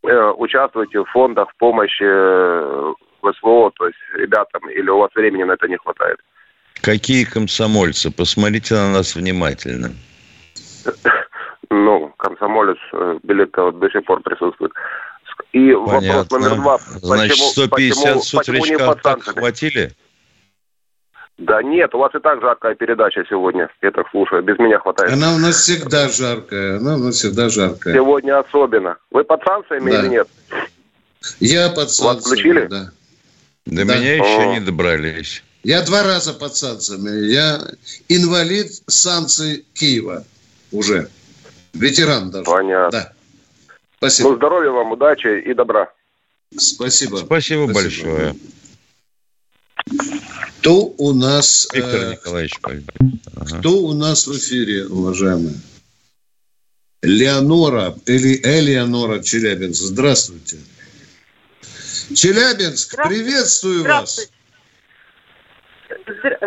э, 0.03 0.31
участвуете 0.37 0.99
в 0.99 1.05
фондах 1.05 1.49
помощи 1.57 2.03
э, 2.03 2.93
ВСВО, 3.21 3.71
то 3.75 3.87
есть 3.87 3.97
ребятам, 4.13 4.69
или 4.69 4.89
у 4.89 4.99
вас 4.99 5.09
времени 5.15 5.43
на 5.43 5.53
это 5.53 5.67
не 5.67 5.77
хватает? 5.77 6.19
Какие 6.81 7.23
комсомольцы? 7.25 8.11
Посмотрите 8.11 8.75
на 8.75 8.91
нас 8.91 9.15
внимательно. 9.15 9.91
комсомолец 12.25 12.77
э, 12.93 13.19
билет 13.23 13.51
до 13.51 13.89
сих 13.91 14.03
пор 14.05 14.21
присутствует. 14.21 14.71
И 15.53 15.73
Понятно. 15.73 16.17
вопрос 16.17 16.31
номер 16.31 16.55
два. 16.55 16.79
Значит, 17.01 17.37
150 17.37 18.23
сутричков 18.23 19.01
так 19.01 19.23
хватили? 19.23 19.91
Да 21.37 21.61
нет, 21.61 21.93
у 21.93 21.97
вас 21.99 22.15
и 22.15 22.19
так 22.19 22.39
жаркая 22.41 22.75
передача 22.75 23.23
сегодня. 23.29 23.69
Я 23.81 23.91
так 23.91 24.07
слушаю, 24.09 24.41
без 24.41 24.57
меня 24.57 24.79
хватает. 24.79 25.11
Она 25.11 25.35
у 25.35 25.37
нас 25.37 25.57
всегда 25.57 26.07
жаркая, 26.07 26.77
она 26.77 26.95
у 26.95 26.97
нас 26.97 27.15
всегда 27.15 27.49
жаркая. 27.49 27.93
Сегодня 27.93 28.39
особенно. 28.39 28.97
Вы 29.11 29.25
под 29.25 29.43
санкциями 29.43 29.91
да. 29.91 29.99
или 29.99 30.07
нет? 30.07 30.27
Я 31.39 31.69
под 31.69 31.91
санкциями, 31.91 32.15
Вас 32.15 32.25
включили? 32.25 32.67
да. 32.67 32.91
До 33.65 33.85
да. 33.85 33.97
меня 33.97 34.15
еще 34.15 34.49
О. 34.49 34.53
не 34.53 34.59
добрались. 34.61 35.43
Я 35.63 35.81
два 35.83 36.03
раза 36.03 36.33
под 36.33 36.55
санкциями. 36.55 37.27
Я 37.27 37.59
инвалид 38.07 38.71
санкций 38.87 39.65
Киева 39.73 40.23
уже. 40.71 41.09
Ветеран 41.75 42.31
даже. 42.31 42.45
Понятно. 42.45 42.91
Да. 42.91 43.13
Спасибо. 43.97 44.29
Ну, 44.29 44.35
здоровья 44.35 44.71
вам, 44.71 44.91
удачи 44.91 45.41
и 45.41 45.53
добра. 45.53 45.91
Спасибо. 46.57 47.17
Спасибо, 47.17 47.67
Спасибо. 47.69 47.73
большое. 47.73 48.35
Кто 50.59 50.85
у 50.97 51.13
нас... 51.13 51.67
Виктор 51.73 52.01
э, 52.01 52.11
Николаевич. 52.13 52.53
Ага. 52.63 53.59
Кто 53.59 53.77
у 53.79 53.93
нас 53.93 54.25
в 54.27 54.37
эфире, 54.37 54.87
уважаемые? 54.87 55.55
Леонора 57.03 57.95
или 58.05 58.39
Элеонора 58.43 59.21
Челябинск. 59.21 59.83
Здравствуйте. 59.83 60.57
Челябинск, 62.13 62.93
Здравствуйте. 62.93 63.23
приветствую 63.23 63.79
Здравствуйте. 63.81 64.31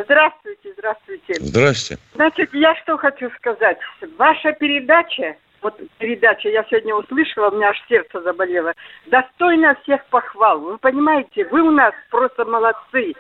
Здравствуйте, 0.05 0.73
здравствуйте. 0.77 1.35
Здрасте. 1.41 1.99
Значит, 2.15 2.53
я 2.55 2.75
что 2.77 2.97
хочу 2.97 3.31
сказать. 3.37 3.79
Ваша 4.17 4.53
передача, 4.53 5.37
вот 5.63 5.81
передача, 5.99 6.49
я 6.49 6.65
сегодня 6.65 6.95
услышала, 6.95 7.51
у 7.51 7.57
меня 7.57 7.71
аж 7.71 7.83
сердце 7.89 8.21
заболело, 8.23 8.73
достойна 9.07 9.77
всех 9.83 10.05
похвал. 10.07 10.61
Вы 10.61 10.79
понимаете, 10.79 11.45
вы 11.47 11.63
у 11.63 11.71
нас 11.71 11.95
просто 12.11 12.45
молодцы. 12.45 13.15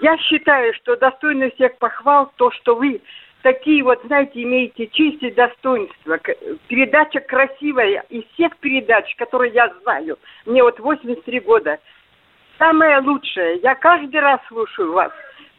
Я 0.00 0.16
считаю, 0.18 0.72
что 0.74 0.96
достойно 0.96 1.50
всех 1.50 1.76
похвал 1.78 2.32
то, 2.36 2.50
что 2.50 2.74
вы 2.74 3.02
такие 3.42 3.82
вот, 3.82 4.00
знаете, 4.04 4.42
имеете 4.42 4.86
честь 4.86 5.22
и 5.22 5.30
достоинство. 5.30 6.18
Передача 6.68 7.20
красивая 7.20 8.04
из 8.08 8.24
всех 8.34 8.56
передач, 8.58 9.14
которые 9.16 9.52
я 9.52 9.72
знаю. 9.82 10.18
Мне 10.46 10.62
вот 10.62 10.78
83 10.78 11.40
года. 11.40 11.78
Самое 12.58 12.98
лучшее. 13.00 13.56
Я 13.56 13.74
каждый 13.74 14.20
раз 14.20 14.40
слушаю 14.48 14.92
вас. 14.92 15.12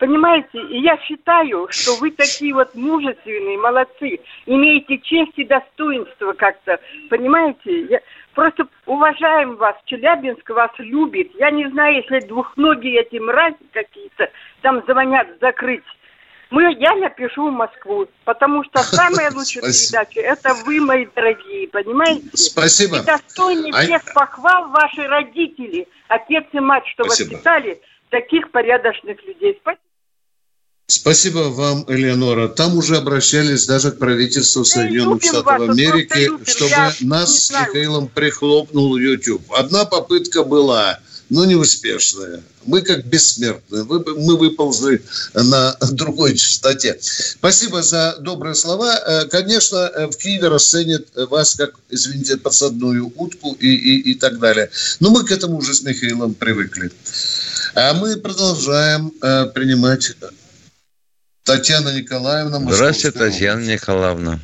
Понимаете, 0.04 0.60
и 0.60 0.82
я 0.82 0.98
считаю, 0.98 1.70
что 1.70 1.96
вы 1.96 2.12
такие 2.12 2.54
вот 2.54 2.76
мужественные, 2.76 3.58
молодцы, 3.58 4.20
имеете 4.46 4.98
честь 4.98 5.32
и 5.38 5.46
достоинство 5.46 6.34
как-то, 6.34 6.78
понимаете? 7.10 7.84
Я 7.84 8.02
просто 8.34 8.68
уважаем 8.86 9.56
вас, 9.56 9.78
Челябинск 9.86 10.50
вас 10.50 10.72
любит. 10.80 11.32
Я 11.40 11.52
не 11.52 11.70
знаю, 11.70 11.96
если 11.96 12.20
двухногие 12.28 13.00
эти 13.00 13.16
мрази 13.16 13.56
какие-то 13.72 14.30
там 14.62 14.84
звонят 14.86 15.26
закрыть. 15.40 15.86
Мы, 16.50 16.74
я 16.74 16.96
напишу 16.96 17.48
в 17.48 17.54
Москву, 17.54 18.06
потому 18.26 18.66
что 18.66 18.80
самая 18.84 19.32
лучшая 19.32 19.64
передача– 19.64 20.20
это 20.22 20.54
вы, 20.66 20.82
мои 20.82 21.06
дорогие, 21.16 21.70
понимаете? 21.70 22.28
Спасибо. 22.34 22.98
И 22.98 23.06
достойны 23.06 23.70
а... 23.74 23.82
всех 23.84 24.02
похвал 24.14 24.68
ваши 24.68 25.08
родители, 25.08 25.88
отец 26.10 26.44
и 26.52 26.60
мать, 26.60 26.86
что 26.88 27.06
Спасибо. 27.06 27.36
воспитали 27.36 27.82
таких 28.10 28.52
порядочных 28.52 29.24
людей. 29.24 29.58
Спасибо. 29.62 29.80
Спасибо 30.88 31.50
вам, 31.50 31.86
Элеонора. 31.88 32.50
Там 32.50 32.78
уже 32.78 32.98
обращались 32.98 33.66
даже 33.66 33.92
к 33.92 34.00
правительству 34.00 34.66
Соединенных 34.66 35.24
Штатов 35.24 35.46
вас, 35.46 35.70
Америки, 35.70 36.30
чтобы 36.46 36.76
нас 37.02 37.40
с 37.40 37.52
Михаилом 37.52 38.10
прихлопнул 38.10 38.98
YouTube. 38.98 39.44
Одна 39.54 39.86
попытка 39.86 40.44
была, 40.44 41.00
но 41.30 41.46
неуспешная. 41.46 42.44
Мы 42.66 42.82
как 42.82 43.06
бессмертные. 43.06 43.86
Мы 43.86 44.38
выползли 44.38 45.02
на 45.34 45.76
другой 45.92 46.36
частоте. 46.36 46.98
Спасибо 47.00 47.82
за 47.82 48.18
добрые 48.20 48.54
слова. 48.54 49.00
Э, 49.06 49.26
конечно, 49.28 49.78
э, 49.78 50.08
в 50.08 50.18
Киеве 50.18 50.50
расценят 50.50 51.08
вас 51.16 51.56
как, 51.56 51.76
извините, 51.90 52.36
подсадную 52.36 53.12
утку 53.16 53.54
и, 53.54 53.68
и, 53.68 54.12
и 54.12 54.16
так 54.16 54.38
далее. 54.40 54.70
Но 55.00 55.12
мы 55.12 55.24
к 55.24 55.32
этому 55.32 55.58
уже 55.58 55.74
с 55.74 55.82
Михаилом 55.82 56.34
привыкли. 56.34 56.92
А 57.74 57.94
мы 57.94 58.18
продолжаем 58.18 59.14
э, 59.22 59.46
принимать 59.46 60.14
Татьяна 61.46 61.90
Николаевна. 61.90 62.60
Здравствуйте, 62.60 63.18
Татьяна 63.18 63.62
Николаевна. 63.62 64.40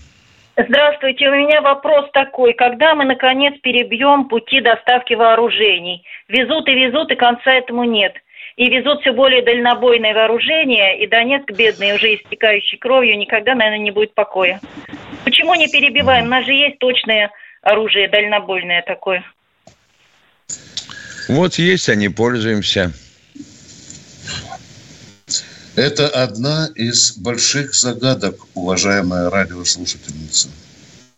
Здравствуйте, 0.57 1.29
у 1.29 1.35
меня 1.35 1.61
вопрос 1.61 2.09
такой. 2.11 2.53
Когда 2.53 2.93
мы, 2.93 3.05
наконец, 3.05 3.53
перебьем 3.61 4.27
пути 4.27 4.59
доставки 4.59 5.13
вооружений? 5.13 6.03
Везут 6.27 6.67
и 6.67 6.73
везут, 6.73 7.09
и 7.11 7.15
конца 7.15 7.53
этому 7.53 7.85
нет. 7.85 8.13
И 8.57 8.69
везут 8.69 8.99
все 8.99 9.13
более 9.13 9.41
дальнобойное 9.41 10.13
вооружение, 10.13 10.99
и 10.99 11.07
Донецк, 11.07 11.49
бедный, 11.53 11.95
уже 11.95 12.15
истекающий 12.15 12.77
кровью, 12.77 13.17
никогда, 13.17 13.55
наверное, 13.55 13.85
не 13.85 13.91
будет 13.91 14.13
покоя. 14.13 14.59
Почему 15.23 15.55
не 15.55 15.69
перебиваем? 15.69 16.25
У 16.25 16.29
нас 16.29 16.45
же 16.45 16.51
есть 16.51 16.79
точное 16.79 17.31
оружие 17.61 18.09
дальнобойное 18.09 18.81
такое. 18.81 19.23
Вот 21.29 21.55
есть, 21.55 21.87
а 21.87 21.95
не 21.95 22.09
пользуемся. 22.09 22.91
Это 25.79 26.09
одна 26.09 26.69
из 26.75 27.13
больших 27.13 27.73
загадок, 27.73 28.35
уважаемая 28.53 29.29
радиослушательница. 29.29 30.49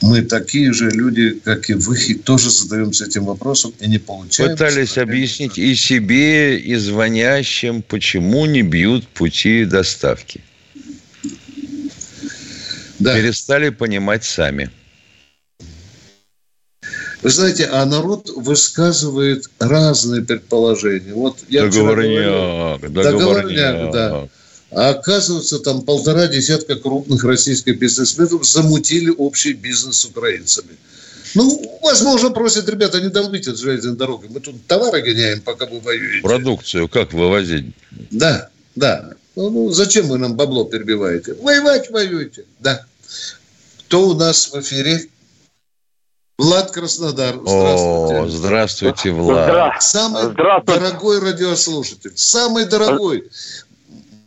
Мы 0.01 0.22
такие 0.22 0.72
же 0.72 0.91
люди, 0.91 1.41
как 1.43 1.72
и 1.72 1.74
вы, 1.74 1.99
и 1.99 2.14
тоже 2.14 2.51
задаемся 2.51 3.05
этим 3.05 3.26
вопросом 3.26 3.74
и 3.80 3.88
не 3.88 3.97
получаем. 3.97 4.51
Пытались 4.51 4.99
объяснить 4.99 5.57
и 5.57 5.74
себе, 5.74 6.59
и 6.59 6.76
звонящим, 6.76 7.82
почему 7.82 8.45
не 8.45 8.62
бьют 8.62 9.07
пути 9.07 9.66
доставки. 9.66 10.43
Да. 12.99 13.16
Перестали 13.16 13.70
понимать 13.70 14.24
сами. 14.24 14.70
Вы 17.24 17.30
знаете, 17.32 17.66
а 17.66 17.84
народ 17.86 18.30
высказывает 18.36 19.49
разные 19.57 20.22
предположения. 20.22 21.16
Вот 21.16 21.39
я 21.49 21.64
договорняк, 21.64 22.80
говорил, 22.80 22.93
договорняк, 22.93 23.03
договорняк, 23.03 23.91
да. 23.91 24.30
А 24.72 24.90
оказывается, 24.90 25.60
там 25.60 25.82
полтора 25.82 26.28
десятка 26.28 26.76
крупных 26.76 27.24
российских 27.24 27.78
бизнесменов 27.78 28.46
замутили 28.46 29.10
общий 29.10 29.54
бизнес 29.54 29.98
с 29.98 30.06
украинцами. 30.06 30.78
Ну, 31.36 31.80
возможно, 31.82 32.30
просят, 32.32 32.70
ребята, 32.70 33.02
не 33.02 33.10
долбите 33.10 33.54
железной 33.54 33.96
дорогой. 33.96 34.30
Мы 34.30 34.40
тут 34.40 34.66
товары 34.68 35.02
гоняем, 35.02 35.42
пока 35.42 35.66
вы 35.66 35.80
воюете. 35.80 36.22
Продукцию 36.22 36.88
как 36.88 37.14
вывозить? 37.14 37.74
Да, 38.12 38.50
да. 38.76 39.14
Ну, 39.36 39.50
ну 39.50 39.70
зачем 39.72 40.08
вы 40.08 40.18
нам 40.18 40.36
бабло 40.36 40.66
перебиваете? 40.66 41.34
Воевать 41.36 41.90
воюете. 41.90 42.46
Да. 42.60 42.86
Кто 43.88 44.10
у 44.10 44.14
нас 44.14 44.52
в 44.52 44.60
эфире? 44.60 45.08
Влад 46.38 46.72
Краснодар. 46.72 47.36
Здравствуйте. 47.36 48.16
О, 48.16 48.28
здравствуйте, 48.30 49.12
Влад. 49.12 49.84
Самый 49.84 50.32
здравствуйте. 50.32 50.80
дорогой 50.80 51.20
радиослушатель. 51.20 52.14
Самый 52.16 52.66
дорогой. 52.66 53.30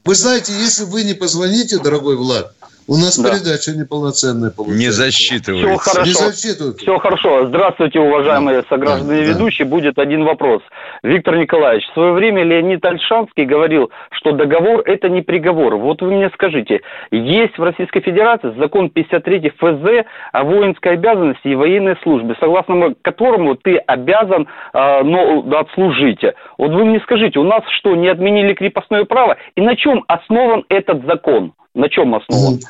Вы 0.05 0.15
знаете, 0.15 0.53
если 0.53 0.85
вы 0.85 1.03
не 1.03 1.15
позвоните, 1.15 1.79
дорогой 1.79 2.17
Влад, 2.17 2.55
у 2.87 2.95
нас 2.95 3.19
да. 3.19 3.31
передача 3.31 3.73
неполноценная 3.73 4.51
получается. 4.51 4.85
Не 4.85 4.91
засчитывается. 4.91 5.79
Все 5.79 5.91
хорошо. 5.91 6.07
Не 6.07 6.13
засчитывается. 6.13 6.83
Все 6.83 6.99
хорошо. 6.99 7.47
Здравствуйте, 7.47 8.01
уважаемые 8.01 8.63
да. 8.63 8.69
сограждане 8.69 9.23
да. 9.23 9.33
ведущие. 9.33 9.67
Будет 9.67 9.99
один 9.99 10.25
вопрос. 10.25 10.63
Виктор 11.03 11.37
Николаевич, 11.37 11.87
в 11.89 11.95
свое 11.95 12.13
время 12.13 12.45
Леонид 12.45 12.85
Альшанский 12.85 13.45
говорил, 13.45 13.91
что 14.11 14.33
договор– 14.33 14.83
это 14.87 15.09
не 15.09 15.23
приговор. 15.23 15.77
Вот 15.77 16.03
вы 16.03 16.13
мне 16.13 16.31
скажите, 16.35 16.81
есть 17.11 17.59
в 17.59 17.63
Российской 17.63 18.01
Федерации 18.01 18.55
закон 18.59 18.91
53 18.91 19.53
ФЗ 19.59 20.07
о 20.33 20.45
воинской 20.45 20.93
обязанности 20.95 21.49
и 21.49 21.55
военной 21.55 21.97
службе, 22.03 22.37
согласно 22.41 22.95
которому 23.03 23.55
ты 23.57 23.77
обязан 23.77 24.47
э, 24.73 25.03
но, 25.03 25.45
отслужить. 25.59 26.23
Вот 26.59 26.71
вы 26.73 26.85
мне 26.85 27.01
скажите, 27.01 27.39
у 27.39 27.45
нас 27.45 27.63
что, 27.79 27.95
не 27.95 28.09
отменили 28.09 28.55
крепостное 28.55 29.05
право? 29.05 29.37
И 29.57 29.61
на 29.61 29.77
чем 29.77 30.05
основан 30.09 30.65
этот 30.69 31.05
закон? 31.07 31.53
На 31.75 31.89
чем 31.89 32.15
основан? 32.15 32.61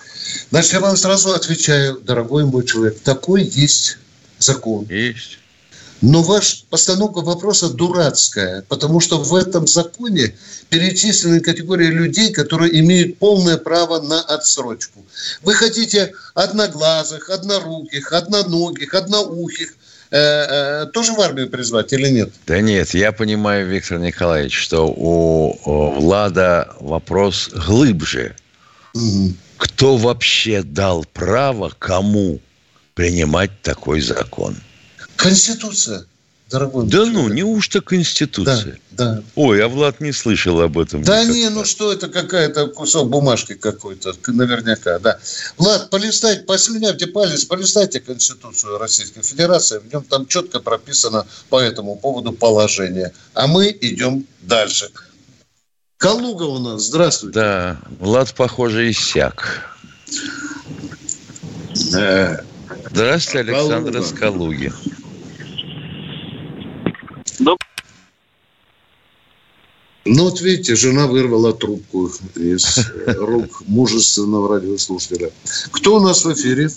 Значит, 0.51 0.73
я 0.73 0.81
вам 0.81 0.97
сразу 0.97 1.35
отвечаю, 1.35 2.01
дорогой 2.01 2.45
мой 2.45 2.65
человек. 2.65 3.01
Такой 3.01 3.43
есть 3.43 3.99
закон. 4.39 4.87
Есть. 4.89 5.39
Но 6.01 6.23
ваша 6.23 6.65
постановка 6.69 7.21
вопроса 7.21 7.71
дурацкая, 7.71 8.63
потому 8.69 9.01
что 9.01 9.19
в 9.19 9.35
этом 9.35 9.67
законе 9.67 10.35
перечислены 10.69 11.41
категории 11.41 11.87
людей, 11.87 12.33
которые 12.33 12.79
имеют 12.81 13.19
полное 13.19 13.57
право 13.57 14.01
на 14.01 14.21
отсрочку. 14.21 15.05
Вы 15.43 15.55
хотите 15.55 16.13
одноглазых, 16.35 17.31
одноруких, 17.31 18.13
одноногих, 18.13 18.93
одноухих, 18.93 19.77
э, 20.11 20.19
э, 20.19 20.87
тоже 20.93 21.13
в 21.13 21.21
армию 21.21 21.49
призвать 21.49 21.93
или 21.93 22.09
нет? 22.09 22.31
Да 22.47 22.61
нет, 22.61 22.93
я 22.93 23.13
понимаю, 23.13 23.67
Виктор 23.67 23.99
Николаевич, 23.99 24.59
что 24.59 24.87
у, 24.87 25.59
у 25.65 25.91
Влада 26.01 26.75
вопрос 26.81 27.49
глубже. 27.49 28.35
Кто 29.57 29.97
вообще 29.97 30.63
дал 30.63 31.05
право 31.05 31.73
кому 31.79 32.41
принимать 32.95 33.51
такой 33.63 34.01
закон? 34.01 34.57
Конституция, 35.17 36.07
дорогой. 36.51 36.87
Да 36.87 37.05
ну, 37.05 37.29
неужто 37.29 37.81
Конституция? 37.81 38.79
Да, 38.93 39.15
да. 39.15 39.23
Ой, 39.35 39.65
а 39.65 39.69
Влад 39.69 40.01
не 40.01 40.13
слышал 40.13 40.61
об 40.61 40.79
этом. 40.79 41.03
Да 41.03 41.23
никогда. 41.23 41.39
не, 41.39 41.49
ну 41.51 41.65
что 41.65 41.93
это 41.93 42.09
какая-то 42.09 42.69
кусок 42.69 43.09
бумажки 43.11 43.55
какой-то, 43.55 44.15
наверняка, 44.29 44.99
да. 45.01 45.19
Влад, 45.57 45.91
полистайте, 45.91 46.43
послюнявьте 46.43 47.09
палец, 47.09 47.45
полистайте 47.45 48.01
Конституцию 48.01 48.79
Российской 48.79 49.23
Федерации, 49.23 49.79
в 49.79 49.93
нем 49.93 50.05
там 50.05 50.27
четко 50.27 50.61
прописано 50.61 51.27
по 51.49 51.61
этому 51.61 51.97
поводу 51.97 52.33
положение. 52.33 53.13
А 53.35 53.47
мы 53.47 53.77
идем 53.81 54.27
дальше. 54.43 54.91
Калуга 56.05 56.43
у 56.43 56.59
нас, 56.59 56.83
здравствуйте. 56.83 57.41
Да, 57.41 57.79
Влад, 57.99 58.35
похоже, 58.35 58.91
иссяк. 58.91 59.71
Да. 61.93 62.43
Здравствуйте, 62.91 63.39
Александр 63.39 63.93
Калуга. 63.93 63.99
из 64.01 64.13
Калуги. 64.13 64.73
Ну, 70.05 70.25
вот 70.25 70.43
видите, 70.43 70.77
жена 70.77 71.07
вырвала 71.07 71.55
трубку 71.55 72.11
из 72.35 72.87
рук 73.07 73.63
мужественного 73.67 74.57
радиослушателя. 74.57 75.31
Кто 75.73 75.97
у 75.97 76.01
нас 76.01 76.23
в 76.23 76.31
эфире? 76.35 76.69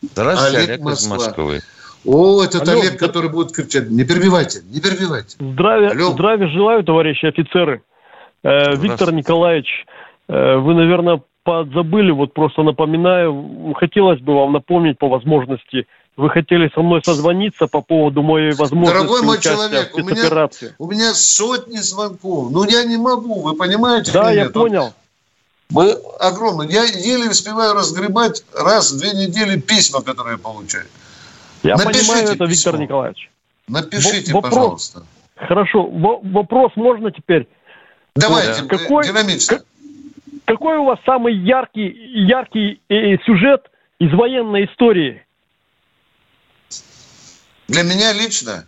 Здравствуйте, 0.00 0.56
Олег, 0.56 0.68
Олег 0.70 0.80
Москва. 0.80 1.16
из 1.16 1.26
Москвы. 1.26 1.60
О, 2.06 2.42
этот 2.42 2.66
Алло, 2.66 2.80
Олег, 2.80 2.98
который 2.98 3.28
будет 3.28 3.52
кричать. 3.52 3.90
Не 3.90 4.04
перебивайте, 4.04 4.62
не 4.70 4.80
перебивайте. 4.80 5.36
Здравия, 5.38 6.10
здравия 6.10 6.48
желаю, 6.48 6.82
товарищи 6.84 7.26
офицеры. 7.26 7.82
Э, 8.46 8.76
Виктор 8.76 9.12
Николаевич, 9.12 9.66
э, 10.28 10.56
вы, 10.56 10.74
наверное, 10.74 11.20
подзабыли, 11.42 12.12
вот 12.12 12.32
просто 12.32 12.62
напоминаю, 12.62 13.74
хотелось 13.76 14.20
бы 14.20 14.34
вам 14.34 14.52
напомнить 14.52 14.98
по 14.98 15.08
возможности, 15.08 15.86
вы 16.16 16.30
хотели 16.30 16.70
со 16.72 16.80
мной 16.80 17.02
созвониться 17.04 17.66
по 17.66 17.82
поводу 17.82 18.22
моей 18.22 18.52
возможности 18.52 18.94
Дорогой 18.94 19.22
мой 19.22 19.40
человек, 19.40 19.90
у 19.94 19.98
меня, 19.98 20.48
у 20.78 20.86
меня 20.86 21.14
сотни 21.14 21.78
звонков, 21.78 22.52
но 22.52 22.64
я 22.64 22.84
не 22.84 22.96
могу, 22.96 23.42
вы 23.42 23.56
понимаете? 23.56 24.12
Да, 24.12 24.30
я 24.30 24.48
понял. 24.48 24.92
Мы 25.68 25.90
огромно. 26.20 26.62
Я 26.62 26.84
еле 26.84 27.28
успеваю 27.28 27.74
разгребать 27.74 28.44
раз 28.56 28.92
в 28.92 29.00
две 29.00 29.10
недели 29.10 29.58
письма, 29.58 30.00
которые 30.02 30.34
я 30.34 30.38
получаю. 30.38 30.86
Я 31.64 31.74
Напишите 31.74 32.06
понимаю 32.06 32.24
это, 32.24 32.32
письмо. 32.32 32.46
Виктор 32.46 32.78
Николаевич. 32.78 33.30
Напишите, 33.66 34.32
вопрос, 34.32 34.54
пожалуйста. 34.54 35.02
Хорошо. 35.34 35.90
Вопрос 35.90 36.70
можно 36.76 37.10
теперь? 37.10 37.48
Давайте, 38.16 38.62
да. 38.62 38.76
какой, 38.76 39.06
динамично. 39.06 39.60
Какой 40.46 40.76
у 40.78 40.84
вас 40.84 40.98
самый 41.04 41.34
яркий, 41.34 41.88
яркий 42.26 42.80
э, 42.88 43.18
сюжет 43.24 43.66
из 43.98 44.12
военной 44.12 44.66
истории? 44.66 45.22
Для 47.68 47.82
меня 47.82 48.12
лично? 48.12 48.66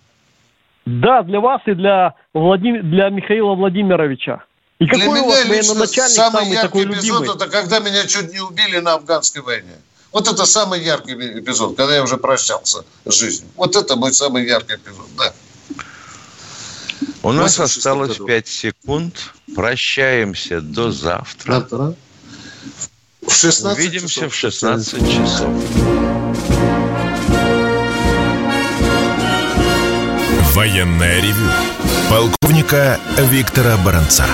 Да, 0.85 1.23
для 1.23 1.41
вас 1.41 1.63
и 1.67 1.75
для, 1.75 2.15
Владим... 2.35 2.91
для 2.91 3.11
Михаила 3.11 3.55
Владимировича. 3.55 4.45
И 4.79 4.87
для 4.87 4.99
какой 4.99 5.21
у 5.21 5.27
вас 5.27 5.45
военачальник 5.45 6.15
самый, 6.15 6.45
самый 6.45 6.53
яркий 6.53 6.67
такой 6.67 6.85
эпизод, 6.85 7.21
любимый? 7.21 7.37
это 7.37 7.49
когда 7.49 7.79
меня 7.81 8.07
чуть 8.07 8.33
не 8.33 8.41
убили 8.41 8.79
на 8.79 8.95
афганской 8.95 9.43
войне. 9.43 9.77
Вот 10.13 10.27
это 10.29 10.47
самый 10.47 10.83
яркий 10.83 11.13
эпизод, 11.13 11.77
когда 11.77 11.97
я 11.97 12.03
уже 12.03 12.17
прощался 12.17 12.85
с 13.05 13.15
жизнью. 13.15 13.51
Вот 13.57 13.77
это 13.77 13.97
мой 13.97 14.13
самый 14.13 14.47
яркий 14.47 14.77
эпизод, 14.77 15.07
да. 15.17 15.33
У 17.23 17.33
нас 17.33 17.59
осталось 17.59 18.19
5 18.19 18.49
секунд. 18.49 19.15
Прощаемся 19.55 20.61
до 20.61 20.93
завтра. 20.93 21.53
Завтра. 21.55 21.95
В 23.27 23.33
16 23.33 23.79
Увидимся 23.79 24.15
часов. 24.15 24.33
в 24.33 24.37
16 24.37 25.11
часов. 25.11 25.51
Военное 30.55 31.21
ревю 31.21 31.51
полковника 32.09 32.99
Виктора 33.31 33.77
Баранца. 33.79 34.25